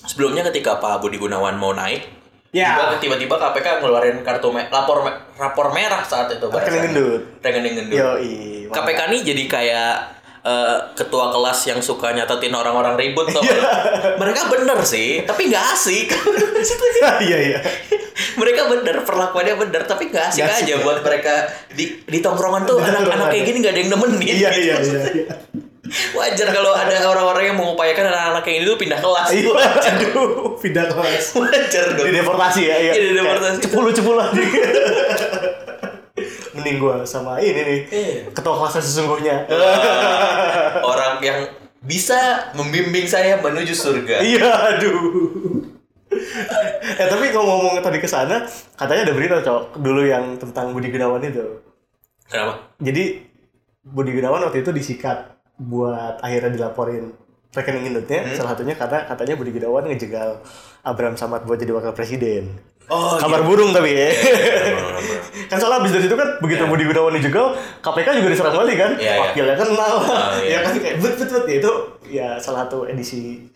[0.03, 2.24] Sebelumnya ketika Pak Budi Gunawan mau naik,
[2.55, 2.79] Ya.
[2.79, 6.47] tiba- tiba-tiba KPK ngeluarin kartu me- lapor me- rapor merah saat itu.
[6.47, 7.23] Rekening gendut.
[7.41, 7.99] Rekening gendut.
[7.99, 8.33] Yoi.
[8.69, 9.95] KPK ini jadi kayak
[10.45, 13.41] eh, ketua kelas yang suka nyatetin orang-orang ribut tuh.
[13.41, 13.59] Iya.
[14.15, 16.07] mereka bener sih, tapi nggak asik.
[17.21, 17.59] Iya iya.
[18.35, 20.81] mereka bener, perlakuannya bener, tapi nggak asik Nggak asik, aja ya.
[20.81, 21.35] buat mereka
[21.71, 24.21] di di tongkrongan tuh anak-anak kayak gini nggak ada yang nemenin.
[24.23, 24.99] Iya iya iya.
[25.85, 29.29] Wajar kalau ada orang-orang yang mengupayakan anak-anak kayak ini tuh pindah kelas.
[29.37, 31.25] Iya, aduh, pindah kelas.
[31.37, 32.07] Wajar dong.
[32.09, 32.93] Di deportasi ya, iya.
[32.97, 33.59] Iya, di deportasi.
[33.69, 34.43] Cepulu-cepulu aja.
[36.57, 37.81] Mending gua sama ini nih.
[37.93, 38.19] Iya.
[38.33, 39.37] Ketua kelasnya sesungguhnya.
[40.81, 41.53] Orang yang
[41.85, 44.25] bisa membimbing saya menuju surga.
[44.25, 44.97] Iya, aduh.
[46.97, 48.47] eh tapi ngomong-ngomong tadi ke sana,
[48.79, 51.61] katanya ada berita cok dulu yang tentang Budi Gunawan itu.
[52.31, 52.73] Kenapa?
[52.81, 53.21] Jadi
[53.85, 57.15] Budi Gunawan waktu itu disikat buat akhirnya dilaporin
[57.55, 60.43] rekening induknya salah satunya karena katanya Budi Gunawan ngejegal
[60.83, 62.51] Abraham Samad buat jadi wakil presiden.
[62.85, 64.13] Oh, Kabar burung tapi ya.
[65.51, 68.93] kan soalnya abis dari itu kan begitu Budi Gunawan dijegal, KPK juga diserang balik kan.
[69.01, 69.21] Iya, iya.
[69.25, 69.95] Wakilnya kenal.
[70.05, 70.61] Ah, iya.
[70.61, 71.73] ya kan kayak bet bet bet ya itu
[72.13, 73.54] ya salah satu edisi.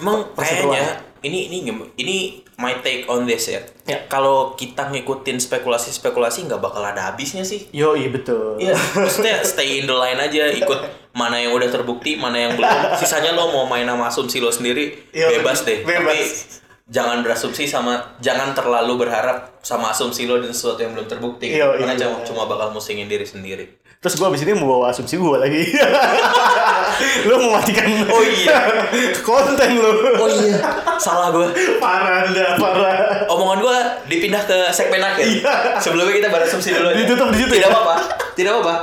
[0.00, 1.58] Emang kayaknya ini ini
[1.96, 2.16] ini
[2.56, 3.60] my take on this ya.
[3.84, 4.04] Ya.
[4.08, 7.68] Kalau kita ngikutin spekulasi-spekulasi nggak bakal ada habisnya sih.
[7.72, 8.56] Yo iya betul.
[8.60, 10.80] Iya, maksudnya stay in the line aja, ikut
[11.12, 12.96] mana yang udah terbukti, mana yang belum.
[12.96, 15.84] Sisanya lo mau main sama asumsi lo sendiri, Iya, bebas deh.
[15.84, 16.04] bebas.
[16.04, 21.54] Tapi jangan berasumsi sama, jangan terlalu berharap sama asumsi lo dan sesuatu yang belum terbukti.
[21.54, 22.02] Iya, Karena iya.
[22.10, 23.78] cuma, cuma bakal musingin diri sendiri.
[24.00, 25.60] Terus gue abis ini mau bawa asumsi gue lagi.
[27.28, 28.58] lu mau matikan Oh iya.
[29.28, 29.92] konten lu.
[30.18, 30.56] Oh iya,
[30.98, 31.46] salah gue.
[31.78, 33.28] parah anda, parah.
[33.30, 33.78] Omongan gue
[34.10, 35.44] dipindah ke segmen akhir.
[35.78, 36.96] Sebelumnya kita berasumsi dulu aja.
[36.96, 37.00] Iya.
[37.06, 37.70] Ditutup di situ Tidak ya?
[37.70, 37.94] apa-apa.
[38.34, 38.74] Tidak apa-apa.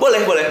[0.00, 0.46] Boleh, boleh.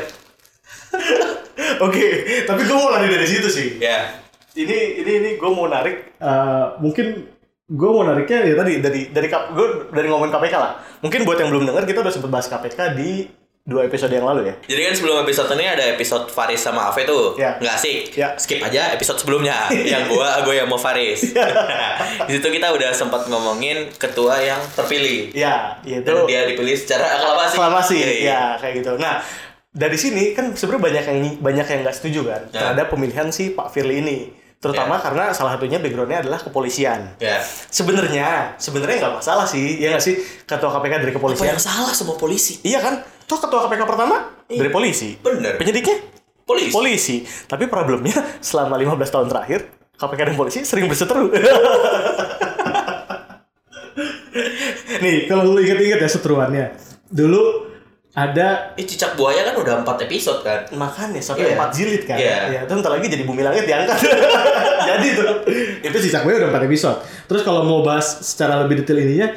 [1.85, 2.05] Oke,
[2.45, 3.81] tapi gue mau lari dari situ sih.
[3.81, 4.22] Ya.
[4.53, 7.25] Ini ini ini gue mau narik eh, mungkin
[7.63, 10.73] gue mau nariknya ya tadi dari dari gue dari ngomongin KPK lah.
[11.01, 13.25] Mungkin buat yang belum dengar kita udah sempat bahas KPK di
[13.63, 14.55] dua episode yang lalu ya.
[14.67, 17.33] Jadi kan sebelum episode ini ada episode Faris sama Ave tuh.
[17.33, 17.55] Ya.
[17.57, 17.99] Nggak asik.
[18.13, 18.35] Ya.
[18.35, 19.71] Skip aja episode sebelumnya.
[19.95, 21.33] yang gua, gua yang mau Faris.
[22.27, 25.31] di situ kita udah sempat ngomongin ketua yang terpilih.
[25.31, 27.55] Ya, itu Dan dia dipilih secara aklamasi.
[27.55, 28.27] aklamasi Iya, iya.
[28.27, 28.91] ya kayak gitu.
[28.99, 29.23] Nah
[29.73, 32.59] dari sini kan sebenarnya banyak yang banyak yang nggak setuju kan Ya.
[32.61, 34.29] terhadap pemilihan si Pak Firly ini,
[34.63, 37.19] terutama karena salah satunya backgroundnya adalah kepolisian.
[37.19, 37.43] Ya.
[37.67, 41.51] Sebenarnya sebenarnya nggak masalah sih, ya nggak sih ketua KPK dari Apa kepolisian.
[41.51, 42.63] yang salah sama polisi?
[42.63, 43.03] Iya kan?
[43.23, 44.15] Toh ketua KPK pertama
[44.47, 45.19] dari polisi.
[45.19, 45.59] Bener.
[45.59, 45.99] Penyidiknya
[46.43, 46.71] Polisi.
[46.71, 47.15] polisi.
[47.43, 49.59] Tapi problemnya selama 15 tahun terakhir
[49.93, 51.27] KPK dan polisi sering berseteru.
[54.95, 56.65] Nih, kalau lu inget-inget ya seteruannya.
[57.05, 57.69] Dulu
[58.13, 60.65] ada Eh, cicak buaya kan udah 4 episode kan?
[60.71, 61.55] Makanya sampai Iya.
[61.55, 62.17] empat jilid kan.
[62.17, 62.37] Iya.
[62.47, 63.97] Ya, itu ntar lagi jadi bumi langit diangkat.
[64.93, 65.33] jadi tuh.
[65.81, 66.97] Itu sisa gue udah empat episode.
[67.25, 69.33] Terus kalau mau bahas secara lebih detail ininya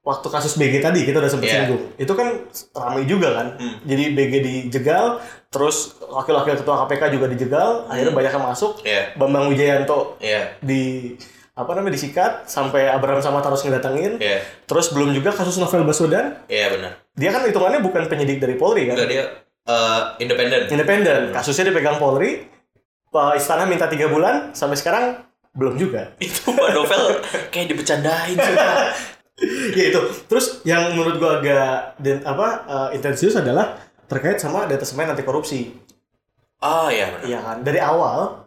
[0.00, 1.54] waktu kasus BG tadi kita udah sempat Iya.
[1.62, 1.82] singgung.
[1.94, 2.28] Itu kan
[2.72, 3.46] ramai juga kan.
[3.54, 3.76] Hmm.
[3.84, 8.80] Jadi BG dijegal, terus wakil-wakil ketua KPK juga dijegal, akhirnya banyak yang masuk.
[8.80, 8.88] Hmm.
[8.88, 9.02] Iya.
[9.14, 10.56] Bambang Wijayanto Iya.
[10.58, 11.14] di
[11.50, 14.16] apa namanya disikat sampai Abraham Samad harus ngedatengin.
[14.16, 14.40] Iya.
[14.64, 16.92] Terus belum juga kasus Novel Baswedan, Iya benar.
[17.12, 18.96] dia kan hitungannya bukan penyidik dari Polri kan.
[18.96, 19.24] Enggak dia
[19.68, 20.60] eh, independen.
[20.66, 21.20] Independen.
[21.30, 22.48] Kasusnya dipegang Polri.
[23.10, 25.04] Pak istana minta tiga bulan sampai sekarang
[25.50, 27.04] belum juga itu Pak Novel
[27.50, 28.94] kayak dibecandain juga.
[29.78, 33.72] ya itu terus yang menurut gua agak dan apa uh, intensius adalah
[34.06, 35.72] terkait sama data semen anti korupsi
[36.60, 38.46] oh iya iya kan dari awal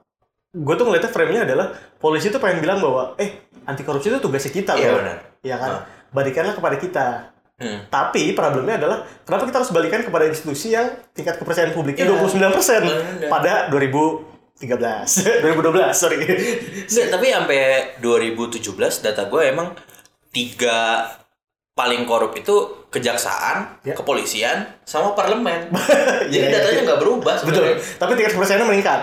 [0.53, 4.53] gua tuh ngeliatnya frame-nya adalah polisi tuh pengen bilang bahwa eh anti korupsi itu tugasnya
[4.53, 5.17] kita iya, benar.
[5.43, 5.83] Iya kan uh.
[6.13, 7.07] balikanlah kepada kita
[7.53, 7.85] Hmm.
[7.85, 12.17] Tapi problemnya adalah kenapa kita harus balikan kepada institusi yang tingkat kepercayaan publiknya yeah.
[12.17, 14.32] 29% pada 2000
[14.63, 16.17] 13 2012 sorry
[16.87, 17.59] Nggak, tapi sampai
[17.99, 19.75] 2017 data gue emang
[20.33, 21.07] tiga
[21.73, 23.97] paling korup itu kejaksaan, yeah.
[23.97, 25.73] kepolisian, sama parlemen.
[26.31, 27.01] Jadi yeah, datanya nggak yeah.
[27.01, 27.33] berubah.
[27.41, 27.81] Sebenernya.
[27.81, 27.97] Betul.
[27.97, 29.01] Tapi tingkat persennya meningkat.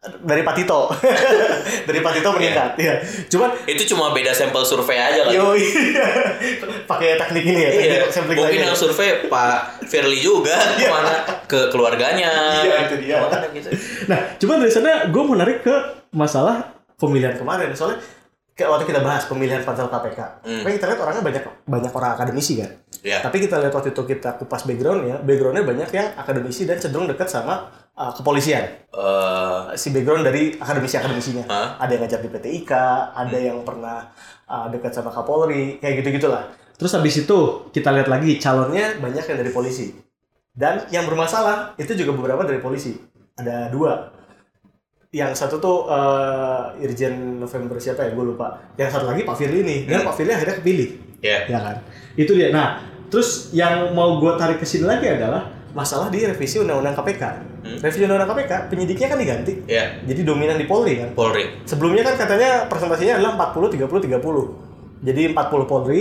[0.00, 0.88] Dari Pak Tito.
[1.88, 2.72] Dari Pak Tito meningkat.
[2.74, 3.04] Iya.
[3.28, 5.32] Cuman Itu cuma beda sampel survei aja kan.
[5.32, 6.08] yo iya.
[6.90, 8.64] Pakai teknik ini ya, Iya, teknik mungkin lagi.
[8.64, 11.12] yang survei Pak Firly juga ke mana
[11.44, 12.32] ke keluarganya.
[12.64, 13.20] Iya, itu dia.
[13.20, 13.68] Ke mana gitu.
[14.08, 15.74] Nah, cuman dari sana gue menarik ke
[16.10, 17.68] masalah pemilihan kemarin.
[17.70, 18.00] Soalnya
[18.56, 20.64] kayak waktu kita bahas pemilihan pansel KPK, Hmm.
[20.64, 22.72] kan kita lihat orangnya banyak banyak orang akademisi kan.
[23.00, 23.20] Ya.
[23.20, 27.28] Tapi kita lihat waktu itu kita kupas backgroundnya, backgroundnya banyak yang akademisi dan cenderung dekat
[27.28, 27.68] sama
[28.00, 28.64] uh, kepolisian.
[28.90, 31.44] Eh, si background dari akademisi-akademisinya.
[31.52, 31.76] Hah?
[31.76, 34.08] Ada yang ngajar di PT IKA, ada yang pernah
[34.48, 36.48] uh, dekat sama Kapolri, kayak gitu-gitulah.
[36.80, 39.92] Terus habis itu kita lihat lagi calonnya banyak yang dari polisi.
[40.50, 42.96] Dan yang bermasalah itu juga beberapa dari polisi.
[43.36, 44.16] Ada dua.
[45.12, 48.72] Yang satu tuh uh, Irjen November siapa ya, gue lupa.
[48.80, 49.78] Yang satu lagi Pak Firly nih.
[49.84, 51.46] Dan Pak Firly akhirnya kepilih ya.
[51.46, 51.76] ya kan
[52.16, 52.80] itu dia nah
[53.12, 57.22] terus yang mau gue tarik ke sini lagi adalah masalah di revisi undang-undang KPK
[57.78, 59.52] Revisi undang-undang KPK, penyidiknya kan diganti.
[59.70, 61.14] Ya, Jadi dominan di Polri kan.
[61.14, 61.62] Polri.
[61.62, 65.06] Sebelumnya kan katanya presentasinya adalah 40 30 30.
[65.06, 66.00] Jadi 40 Polri,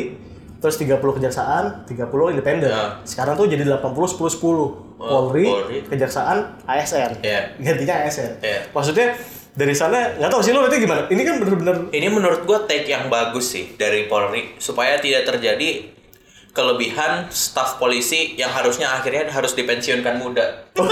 [0.59, 2.71] terus 30 kejaksaan, 30 independen.
[2.73, 2.97] Ya.
[3.05, 4.97] Sekarang tuh jadi 80 10 10.
[4.99, 5.77] Polri, Polri.
[5.87, 7.23] kejaksaan, ASN.
[7.23, 7.55] Ya.
[7.55, 8.43] Gantinya ASN.
[8.43, 8.59] Ya.
[8.75, 9.15] Maksudnya
[9.55, 11.07] dari sana nggak tahu sih lo nanti gimana?
[11.07, 15.98] Ini kan bener-bener Ini menurut gua take yang bagus sih dari Polri supaya tidak terjadi
[16.59, 20.67] kelebihan staf polisi yang harusnya akhirnya harus dipensiunkan muda.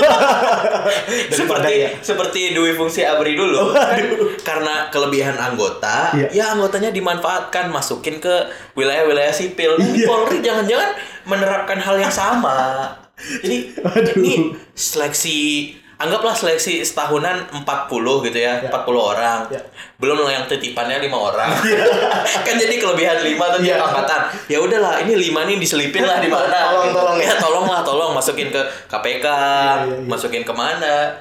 [1.35, 1.89] seperti ya.
[1.99, 3.75] seperti Dwi Fungsi Abri dulu.
[3.75, 3.99] Kan
[4.47, 6.27] karena kelebihan anggota, Iya.
[6.31, 8.47] ya anggotanya dimanfaatkan masukin ke
[8.79, 9.75] wilayah-wilayah sipil.
[9.75, 10.07] Iya.
[10.07, 10.95] Polri jangan-jangan
[11.27, 12.87] menerapkan hal yang sama.
[13.43, 13.75] Jadi
[14.15, 19.39] ini seleksi anggaplah seleksi setahunan 40 gitu ya, 40 orang.
[19.49, 19.61] Ya.
[19.97, 21.49] Belum yang titipannya lima orang.
[22.45, 24.21] kan jadi kelebihan lima tuh tiap angkatan.
[24.45, 26.57] Ya udahlah, ini lima nih diselipin lah di mana.
[26.69, 26.97] Tolong, gitu.
[27.01, 27.17] tolong.
[27.17, 29.97] ya tolonglah, tolong masukin ke KPK, iya, iya.
[30.05, 31.17] masukin ke mana.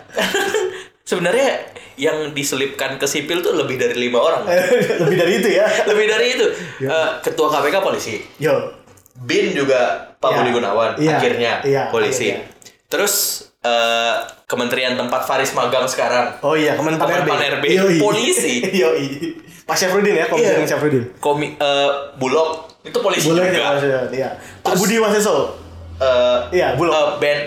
[1.10, 4.44] Sebenarnya yang diselipkan ke sipil tuh lebih dari lima orang.
[5.08, 5.64] lebih dari itu ya.
[5.88, 6.46] lebih dari itu.
[6.84, 6.88] Iya.
[6.92, 8.20] Eh, ketua KPK polisi.
[8.36, 8.52] Yo.
[9.16, 10.36] Bin juga Pak Iya.
[10.44, 11.16] Budi Gunawan Iya.
[11.16, 12.28] akhirnya Iya, polisi.
[12.36, 12.52] akhirnya.
[12.92, 17.26] Terus eh, kementerian tempat Faris magang sekarang Oh iya, Kemenpan RB.
[17.26, 17.96] Kemenpan RB, Yoi.
[17.98, 18.62] polisi.
[18.82, 19.06] Yoi.
[19.62, 20.68] Pak Syafruddin ya, Komisioner Iya.
[20.68, 21.04] Syafruddin.
[21.18, 22.48] komi eh, Bulog
[22.80, 23.42] itu polisi juga.
[23.42, 24.14] ya, Mas Syafruddin.
[24.14, 24.28] Iya.
[24.60, 25.36] Pak Budi Waseso.
[25.96, 26.94] Eh, Iya, Bulog.
[26.94, 27.38] eh, Ben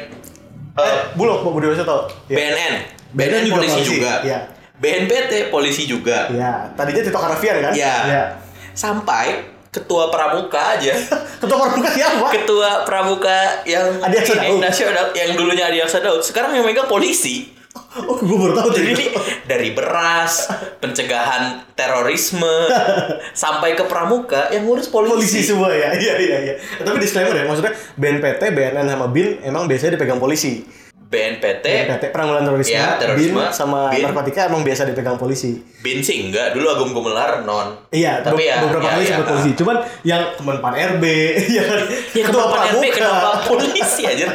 [0.75, 2.07] Eh, Bulog Pak Budi Waseso.
[2.25, 2.35] Iya.
[2.35, 2.73] BNN,
[3.09, 4.13] BNN, BNN juga polisi, polisi, juga.
[4.21, 4.39] iya.
[4.75, 6.17] BNPT polisi juga.
[6.29, 7.71] Iya, tadinya Tito Karnavian kan?
[7.73, 7.95] Iya.
[8.05, 8.23] Iya.
[8.71, 10.93] Sampai ketua pramuka aja.
[11.41, 12.27] Ketua Pramuka siapa?
[12.35, 17.55] ketua pramuka yang Adi ini nasional yang dulunya Adi Daud sekarang yang megang polisi.
[17.95, 19.05] Oh, gue baru tahu Jadi ini
[19.45, 20.49] dari beras,
[20.81, 22.69] pencegahan terorisme,
[23.45, 25.15] sampai ke pramuka yang ngurus polisi.
[25.15, 25.93] polisi semua ya.
[25.95, 26.53] Iya, iya, iya.
[26.81, 30.65] Tapi disclaimer ya, maksudnya BNPT, BNN sama BIN emang biasanya dipegang polisi.
[31.01, 33.39] BNPT, BNPT penanggulangan terorisme, Iya, terorisme.
[33.39, 34.05] BIN sama BIN.
[34.05, 35.57] narkotika emang biasa dipegang polisi.
[35.79, 37.81] BIN sih enggak, dulu Agung Gumelar non.
[37.89, 39.09] Iya, Tapi be- ya, beberapa ya, kali ya.
[39.11, 39.49] sebut polisi.
[39.55, 41.03] Cuman yang Kemenpan RB,
[41.57, 41.81] ya kan,
[42.11, 44.27] Ya Ketua kenapa RB kenapa polisi aja?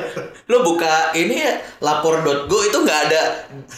[0.44, 3.20] Lo buka ini ya lapor.go itu nggak ada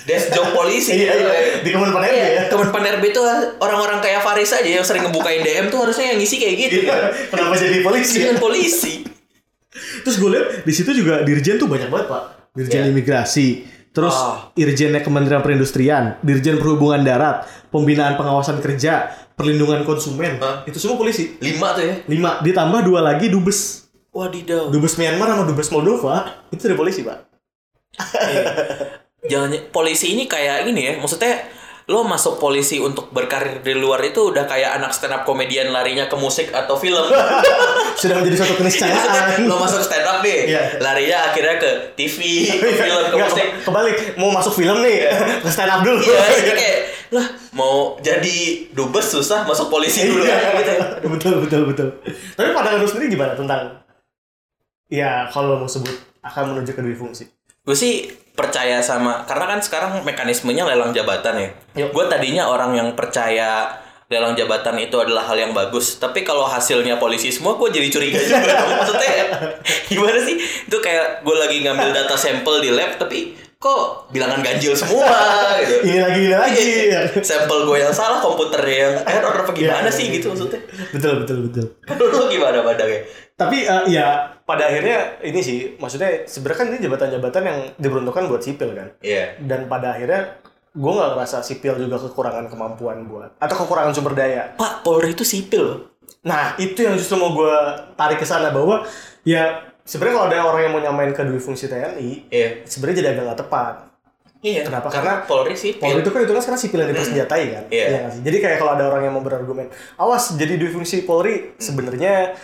[0.02, 0.96] desk job polisi.
[0.96, 1.30] Iya, iya.
[1.60, 2.42] Di Kemenpan RB ya.
[2.48, 3.20] Kemenpan RB itu
[3.58, 6.88] orang-orang kayak Faris aja yang sering ngebukain DM tuh harusnya yang ngisi kayak gitu.
[6.88, 8.16] Iya, Kenapa jadi polisi?
[8.18, 9.04] Dengan polisi.
[10.00, 12.22] Terus gue lihat di situ juga dirjen tuh banyak banget pak.
[12.56, 12.90] Dirjen Iya.
[12.90, 13.48] imigrasi,
[13.92, 14.48] terus Ah.
[14.56, 20.64] irjennya Kementerian Perindustrian, dirjen perhubungan darat, pembinaan pengawasan kerja, perlindungan konsumen, Ah.
[20.64, 21.36] itu semua polisi.
[21.38, 21.94] Lima tuh ya.
[22.08, 24.72] Lima ditambah dua lagi dubes, Wadidaw.
[24.72, 27.28] dubes Myanmar sama dubes Moldova itu dari polisi pak.
[29.26, 30.92] Jangan polisi ini kayak ini ya.
[30.96, 31.34] Maksudnya
[31.86, 36.04] lo masuk polisi untuk berkarir di luar itu udah kayak anak stand up komedian larinya
[36.04, 37.06] ke musik atau film.
[37.96, 39.46] Sudah menjadi suatu keniscayaan.
[39.46, 40.62] lo masuk stand up nih, Iya.
[40.78, 42.18] larinya akhirnya ke TV,
[42.50, 43.46] ke film, ke Nggak, musik.
[43.46, 45.06] ke- kebalik mau masuk film nih
[45.44, 46.02] ke stand up dulu.
[46.02, 48.36] Iya, jadi kayak lah mau jadi
[48.74, 50.36] dubes susah masuk polisi dulu Iya.
[50.36, 50.74] kan gitu.
[51.08, 51.88] betul betul betul.
[52.34, 53.78] Tapi pandangan lu sendiri gimana tentang
[54.86, 57.30] ya kalau mau sebut akan menuju ke dua fungsi?
[57.62, 61.48] Gue sih percaya sama karena kan sekarang mekanismenya lelang jabatan ya.
[61.82, 61.96] Yuk.
[61.96, 63.72] Gue tadinya orang yang percaya
[64.06, 65.98] lelang jabatan itu adalah hal yang bagus.
[65.98, 68.54] Tapi kalau hasilnya polisi semua, gue jadi curiga juga.
[68.84, 69.10] Maksudnya
[69.90, 70.38] gimana sih?
[70.38, 75.10] Itu kayak gue lagi ngambil data sampel di lab, tapi kok bilangan ganjil semua
[75.64, 75.82] gitu.
[75.90, 76.68] Ini lagi ini lagi.
[77.24, 80.32] Sampel gue yang salah, komputer yang error apa gimana Iya, sih iya, gitu iya.
[80.36, 80.60] maksudnya?
[80.94, 81.66] betul betul betul.
[81.98, 83.00] Lu gimana padangnya?
[83.34, 88.42] Tapi eh, ya pada akhirnya ini sih maksudnya sebenarnya kan ini jabatan-jabatan yang diperuntukkan buat
[88.46, 88.88] sipil kan.
[89.02, 89.42] Iya.
[89.42, 90.38] Dan pada akhirnya
[90.70, 94.54] gue nggak ngerasa sipil juga kekurangan kemampuan buat atau kekurangan sumber daya.
[94.54, 95.90] Pak, Polri itu sipil.
[96.22, 97.56] Nah itu yang justru mau gue
[97.98, 98.86] tarik ke sana bahwa
[99.26, 102.48] ya sebenarnya kalau ada orang yang mau nyamain ke dua fungsi TNI Iya.
[102.70, 103.74] sebenarnya jadi agak nggak tepat.
[104.46, 104.62] Iya.
[104.62, 104.94] Kenapa?
[104.94, 105.82] Karena Polri sipil.
[105.82, 107.64] Polri itu kan itu kan sekarang sipil yang dipersenjatai kan.
[107.66, 107.86] Iya.
[107.90, 108.22] nggak sih?
[108.22, 109.66] Jadi kayak kalau ada orang yang mau berargumen,
[109.98, 112.36] awas jadi dua fungsi Polri sebenarnya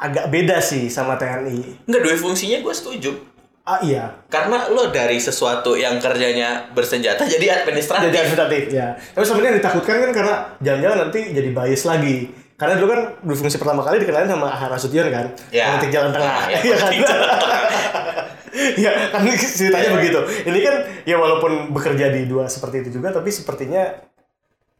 [0.00, 1.84] agak beda sih sama TNI.
[1.84, 3.12] Enggak, dua fungsinya gue setuju.
[3.60, 8.08] Ah iya, Karena lo dari sesuatu yang kerjanya bersenjata jadi administratif.
[8.08, 8.96] jadi administratif ya.
[8.96, 12.16] Tapi sebenarnya ditakutkan kan karena jangan-jangan nanti jadi bias lagi.
[12.56, 15.70] Karena dulu kan dua fungsi pertama kali dikenalin sama Ahmad Nasution kan, Ya.
[15.70, 16.82] politik jalan tengah, Ah, ya, Iya kan?
[16.82, 17.28] politik jalan
[18.84, 19.94] ya kan ceritanya Ya.
[19.94, 20.20] begitu.
[20.42, 23.86] Ini kan ya walaupun bekerja di dua seperti itu juga, tapi sepertinya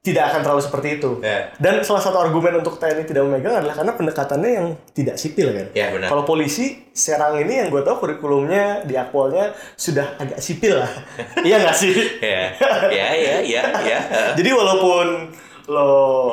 [0.00, 1.10] tidak akan terlalu seperti itu.
[1.20, 1.52] Ya.
[1.60, 5.66] Dan salah satu argumen untuk TNI tidak memegang adalah karena pendekatannya yang tidak sipil kan.
[5.76, 6.08] Ya, benar.
[6.08, 10.88] Kalau polisi, Serang ini yang gue tahu kurikulumnya di akpolnya sudah agak sipil lah.
[11.48, 11.92] iya nggak sih?
[12.20, 12.52] Ya,
[12.88, 13.98] ya, ya, ya, ya.
[14.40, 15.36] Jadi walaupun
[15.68, 15.88] lo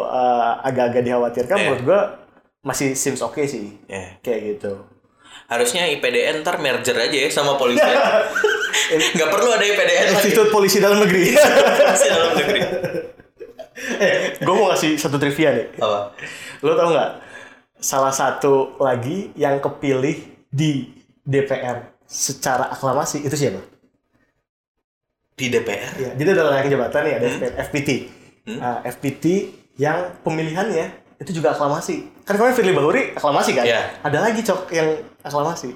[0.08, 1.64] uh, agak-agak dikhawatirkan, Ya.
[1.68, 2.02] menurut gue
[2.64, 3.76] masih seems oke sih.
[3.92, 4.16] Ya.
[4.24, 4.74] Kayak gitu.
[5.48, 7.84] Harusnya IPDN ntar merger aja ya sama polisi.
[9.16, 10.16] Nggak perlu ada IPDN lagi.
[10.24, 11.36] Institut Polisi Dalam Negeri.
[11.36, 12.60] Masih dalam negeri.
[14.04, 15.68] eh, gue mau ngasih satu trivia nih.
[15.78, 16.18] Apa?
[16.66, 17.12] Lo tau nggak?
[17.78, 20.18] Salah satu lagi yang kepilih
[20.50, 20.90] di
[21.22, 23.62] DPR secara aklamasi itu siapa?
[25.38, 25.94] Di DPR?
[26.02, 27.28] Ya, jadi ada layang jabatan nih, ada
[27.70, 27.90] FPT.
[28.58, 29.26] Nah, FPT
[29.78, 32.10] yang pemilihannya itu juga aklamasi.
[32.26, 33.66] Kan kemarin Firly Bahuri aklamasi kan?
[33.66, 34.02] Iya.
[34.02, 35.70] Ada lagi cok yang aklamasi.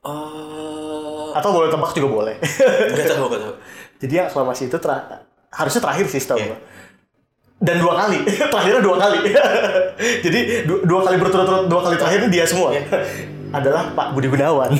[0.00, 2.34] Oh, Atau boleh tebak juga boleh.
[2.40, 3.54] nggak tahu, nggak tahu.
[4.00, 6.58] jadi yang aklamasi itu ter- harusnya terakhir sih setahu gua.
[7.60, 9.18] Dan dua kali, terakhirnya dua kali.
[10.24, 12.72] jadi dua, dua kali berturut-turut dua kali terakhir dia semua.
[13.56, 14.70] Adalah Pak Budi Gunawan.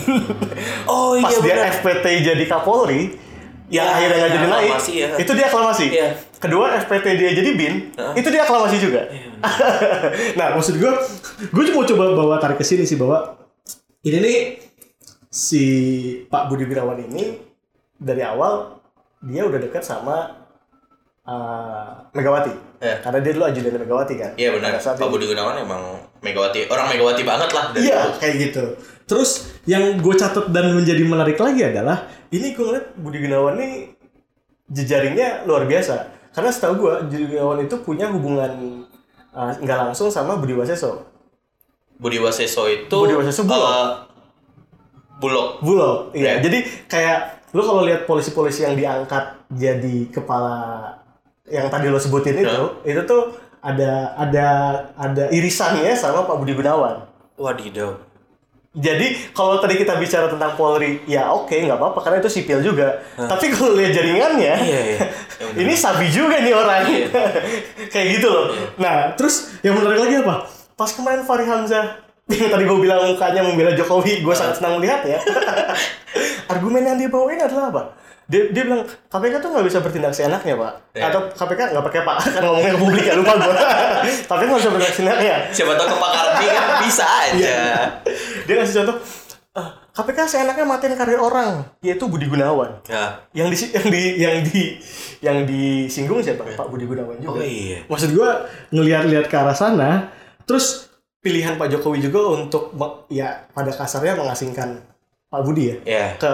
[0.86, 1.74] Oh iya Pas dia benar.
[1.74, 3.18] FPT jadi Kapolri,
[3.66, 5.08] yang Ya, akhirnya nggak ya, jadi naik, ya.
[5.18, 5.86] itu dia aklamasi.
[5.90, 6.08] Iya.
[6.38, 8.14] Kedua FPT dia jadi bin, Heeh.
[8.22, 9.10] itu dia aklamasi juga.
[10.38, 10.92] nah maksud gue,
[11.50, 13.42] gue cuma coba bawa tarik ke sini sih bahwa
[14.06, 14.38] ini nih
[15.30, 15.62] si
[16.26, 17.38] Pak Budi Gunawan ini
[18.00, 18.80] dari awal
[19.22, 20.39] dia udah dekat sama
[21.26, 22.52] uh, Megawati.
[22.80, 22.96] Iya.
[23.04, 24.30] Karena dia dulu ajudan Megawati kan.
[24.36, 24.70] Iya benar.
[24.76, 25.08] Pada saat Pak.
[25.10, 25.82] Budi Gunawan emang
[26.24, 27.64] Megawati, orang Megawati banget lah.
[27.76, 28.18] Iya, dulu.
[28.20, 28.64] kayak gitu.
[29.04, 29.30] Terus
[29.66, 33.72] yang gue catat dan menjadi menarik lagi adalah ini gue ngeliat Budi Gunawan nih
[34.70, 35.94] jejaringnya luar biasa.
[36.30, 38.86] Karena setahu gue Budi Gunawan itu punya hubungan
[39.34, 41.04] uh, nggak langsung sama Budi Waseso.
[42.00, 43.68] Budi Waseso itu Budi Waseso Bulog.
[43.68, 43.88] eh,
[45.20, 45.48] Bulog.
[45.60, 46.40] Bulog, iya.
[46.40, 46.48] Iya.
[46.48, 50.86] Jadi kayak lu kalau lihat polisi-polisi yang diangkat jadi kepala
[51.50, 54.46] yang tadi lo sebutin itu, itu tuh ada ada
[54.96, 57.04] ada irisannya sama Pak Budi Gunawan.
[57.36, 58.10] Wadidaw.
[58.70, 63.02] Jadi kalau tadi kita bicara tentang Polri, ya oke nggak apa-apa karena itu sipil juga.
[63.18, 65.00] Tapi kalau lihat jaringannya, Iya, iya.
[65.42, 66.86] Ya ini sabi juga nih orang.
[67.92, 68.54] Kayak gitu loh.
[68.78, 70.46] Nah, terus yang menarik lagi apa?
[70.78, 71.98] Pas kemarin Fahri Hamzah
[72.30, 75.18] yang tadi gue bilang mukanya membela Jokowi, gue sangat senang melihat ya.
[76.46, 77.82] Argumen yang dia bawain adalah apa?
[78.30, 81.10] Dia, dia bilang KPK tuh nggak bisa bertindak seenaknya pak, Iya.
[81.10, 83.54] atau KPK nggak pakai pak kan ngomongnya ke publik ya lupa gue.
[84.30, 85.34] Tapi nggak bisa bertindak seenaknya.
[85.50, 87.34] Siapa tahu kepakaran dia kan bisa aja.
[87.34, 87.74] Iya.
[88.46, 88.96] Dia ngasih contoh,
[89.52, 92.70] "Ah, KPK seenaknya matiin karir orang, yaitu Budi Gunawan.
[92.86, 93.18] Ya.
[93.34, 94.62] Yang di yang di yang di
[95.18, 96.46] yang disinggung siapa?
[96.54, 97.34] Pak Budi Gunawan juga.
[97.34, 97.82] Oh iya.
[97.84, 100.06] Maksud gua ngelihat-lihat ke arah sana,
[100.46, 100.86] terus
[101.18, 102.70] pilihan Pak Jokowi juga untuk
[103.10, 104.78] ya pada kasarnya mengasingkan
[105.26, 106.06] Pak Budi ya Ya.
[106.14, 106.30] ke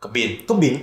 [0.00, 0.44] Kebin.
[0.44, 0.76] ke BIN.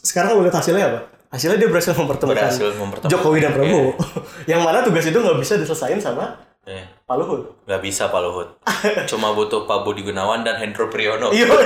[0.00, 1.00] Sekarang lihat hasilnya apa?
[1.32, 3.12] Hasilnya dia berhasil mempertemukan Berhasil mempertemukan.
[3.12, 3.92] Jokowi dan Prabowo.
[4.50, 6.86] yang mana tugas itu nggak bisa diselesain sama Ya.
[7.10, 7.42] Pak Luhut.
[7.66, 8.54] Gak bisa Pak Luhut.
[9.10, 11.34] Cuma butuh Pak Budi Gunawan dan Hendro Priyono.
[11.34, 11.50] Iya.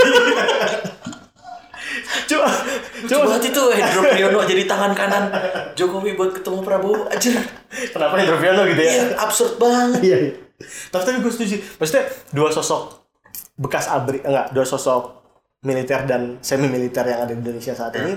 [2.26, 2.48] Coba,
[3.04, 3.38] coba.
[3.38, 5.28] Coba itu Hendro Priyono jadi tangan kanan
[5.76, 7.44] Jokowi buat ketemu Prabowo aja.
[7.68, 8.92] Kenapa Hendro Priyono gitu ya?
[8.96, 10.00] Iya, absurd banget.
[10.00, 10.16] Iya.
[10.16, 10.32] iya.
[10.88, 11.60] Tapi tapi gue setuju.
[11.76, 13.06] Maksudnya dua sosok
[13.56, 15.25] bekas abri enggak dua sosok
[15.62, 18.12] militer dan semi militer yang ada di Indonesia saat ini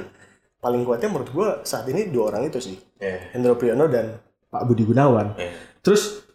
[0.58, 3.32] paling kuatnya menurut gue saat ini dua orang itu sih Iya.
[3.32, 5.32] Hendro Priyono dan Pak Budi Gunawan.
[5.36, 5.56] Iya.
[5.80, 6.28] Terus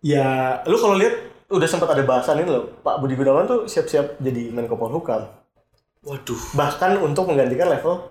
[0.00, 0.26] ya
[0.64, 1.12] lu kalau lihat
[1.46, 5.28] udah sempat ada bahasan ini loh Pak Budi Gunawan tuh siap-siap jadi Menko Polhukam
[6.00, 6.40] Waduh.
[6.54, 8.08] bahkan untuk menggantikan level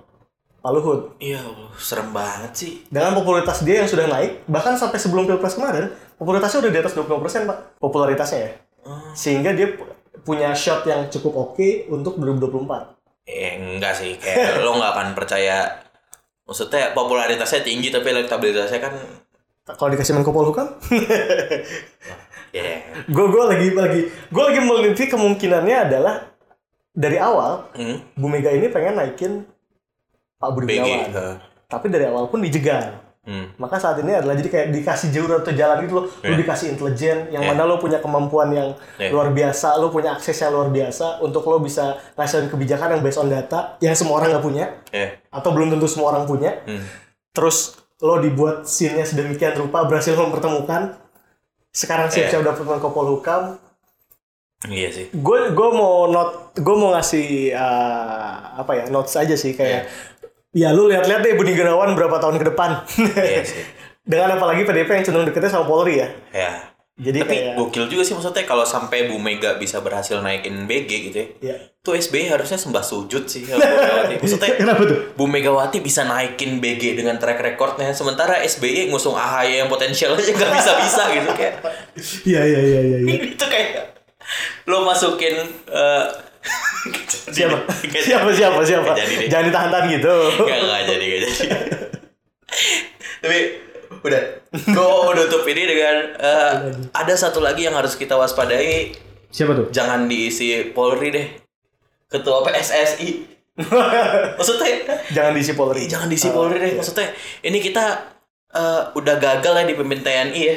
[0.60, 1.40] Pak Luhut Iya
[1.74, 2.72] serem banget sih.
[2.86, 6.94] dengan popularitas dia yang sudah naik bahkan sampai sebelum pilpres kemarin popularitasnya udah di atas
[6.94, 7.10] 20%
[7.48, 9.12] pak popularitasnya ya Oh.
[9.12, 9.76] sehingga dia
[10.24, 15.86] punya shot yang cukup oke untuk 2024 Eh, enggak sih, kayak lo nggak akan percaya.
[16.50, 18.94] Maksudnya popularitasnya tinggi tapi elektabilitasnya kan
[19.70, 20.66] kalau dikasih Menko Polhukam
[22.58, 22.82] ya.
[23.06, 26.26] Gue gue lagi lagi gue lagi meneliti kemungkinannya adalah
[26.90, 29.46] dari awal hmm, Bu Mega ini pengen naikin
[30.42, 30.82] Pak Budi BG.
[30.82, 31.10] Gunawan.
[31.14, 31.36] eh,
[31.70, 33.46] tapi dari awal pun dijegal hmm.
[33.56, 36.38] maka saat ini adalah jadi kayak dikasih jalur atau jalan gitu loh lu Iya.
[36.42, 37.50] dikasih intelijen yang Iya.
[37.52, 39.14] mana lo punya kemampuan yang Iya.
[39.14, 43.18] luar biasa lo punya akses yang luar biasa untuk lo bisa ngasilin kebijakan yang based
[43.18, 45.14] on data yang semua orang nggak punya Ya.
[45.30, 46.82] atau belum tentu semua orang punya Hmm.
[47.30, 50.98] terus lo dibuat scene-nya sedemikian rupa berhasil mempertemukan
[51.70, 53.62] sekarang siap-siap dapat Menko Polhukam
[54.62, 55.06] Iya sih.
[55.10, 59.88] gue gue mau not gue mau ngasih uh, apa ya notes aja sih kayak
[60.52, 62.82] ya lu lihat-lihat deh Budi Gunawan berapa tahun ke depan
[63.16, 63.62] Iya sih.
[64.02, 66.52] dengan apalagi PDP yang cenderung deketnya sama Polri ya Ya.
[66.98, 70.90] jadi Tapi kayak gokil juga sih maksudnya kalau sampai Bu Mega bisa berhasil naikin BG
[71.06, 71.28] gitu ya.
[71.40, 74.14] ya Tuh SBY harusnya sembah sujud sih kalau Bu Megawati.
[74.20, 79.60] Maksudnya kenapa tuh Bu Megawati bisa naikin BG dengan track recordnya sementara SBY ngusung AHY
[79.60, 81.56] yang potensial aja nggak bisa-bisa gitu kayak
[82.26, 83.16] iya iya iya iya iya.
[83.32, 83.96] itu kayak
[84.66, 86.06] lo masukin eh,
[87.30, 89.28] siapa Nggak siapa siapa siapa Nggak jadi deh.
[89.28, 91.32] jangan ditahan-tahan gitu Gak, gak jadi, gak jadi.
[93.20, 93.40] Tapi
[94.00, 96.54] udah, gue nutup ini dengan eh,
[96.90, 98.96] ada satu lagi yang harus kita waspadai.
[99.30, 101.28] siapa tuh Jangan diisi Polri deh.
[102.08, 103.10] ketua PSSI.
[104.34, 104.72] Maksudnya
[105.12, 105.84] Jangan diisi Polri.
[105.86, 106.74] jangan diisi Polri deh.
[106.74, 107.12] Maksudnya
[107.42, 107.86] ini kita
[108.50, 110.56] eh, udah gagal ya dipimpin TNI ya.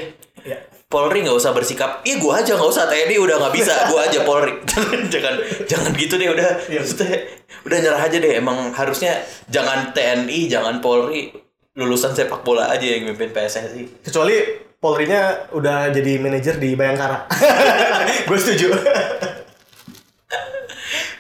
[0.93, 0.95] Ya.
[0.95, 4.21] Polri nggak usah bersikap, ih gua aja nggak usah TNI udah nggak bisa, gua aja
[4.29, 4.53] Polri.
[4.69, 5.35] jangan jangan
[5.65, 6.49] jangan gitu deh udah.
[6.69, 6.85] Iya.
[6.85, 7.17] Maksudnya
[7.65, 8.33] udah nyerah aja deh.
[8.37, 11.33] Emang harusnya jangan TNI, jangan Polri,
[11.73, 14.05] lulusan sepak bola aja yang mimpin PSSI.
[14.05, 14.37] Kecuali
[14.77, 17.31] Polrinya udah jadi manajer di Bayangkara.
[18.29, 18.75] Gue setuju.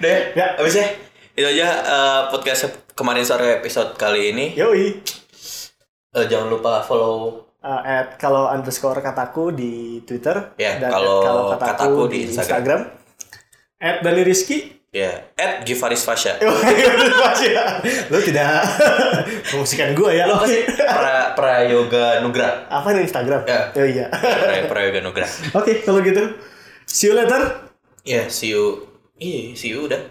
[0.02, 0.58] Deh, Ya.
[0.58, 0.90] habis ya.
[1.32, 4.50] Itu aja eh, podcast kemarin sore episode kali ini.
[4.58, 4.98] Yoi.
[6.12, 11.22] Eh, jangan lupa follow Uh, at kalau underscore kataku di Twitter Ya, dan kalau at
[11.22, 12.90] kalau kataku di Instagram.
[13.78, 16.42] At Dani Rizky ya at Gifaris Fasya.
[18.10, 18.60] Lo tidak
[19.48, 20.66] promosikan gue ya Apa sih?
[20.68, 22.66] Pra, Prayoga Nugra.
[22.66, 23.46] Apa nih Instagram?
[23.46, 23.70] Ya.
[23.78, 25.26] Oh iya Pra, Prayoga Nugra.
[25.58, 26.34] Oke kalau gitu
[26.84, 27.70] See you later
[28.02, 28.90] Ya, see you.
[29.22, 30.02] Iya, see you udah.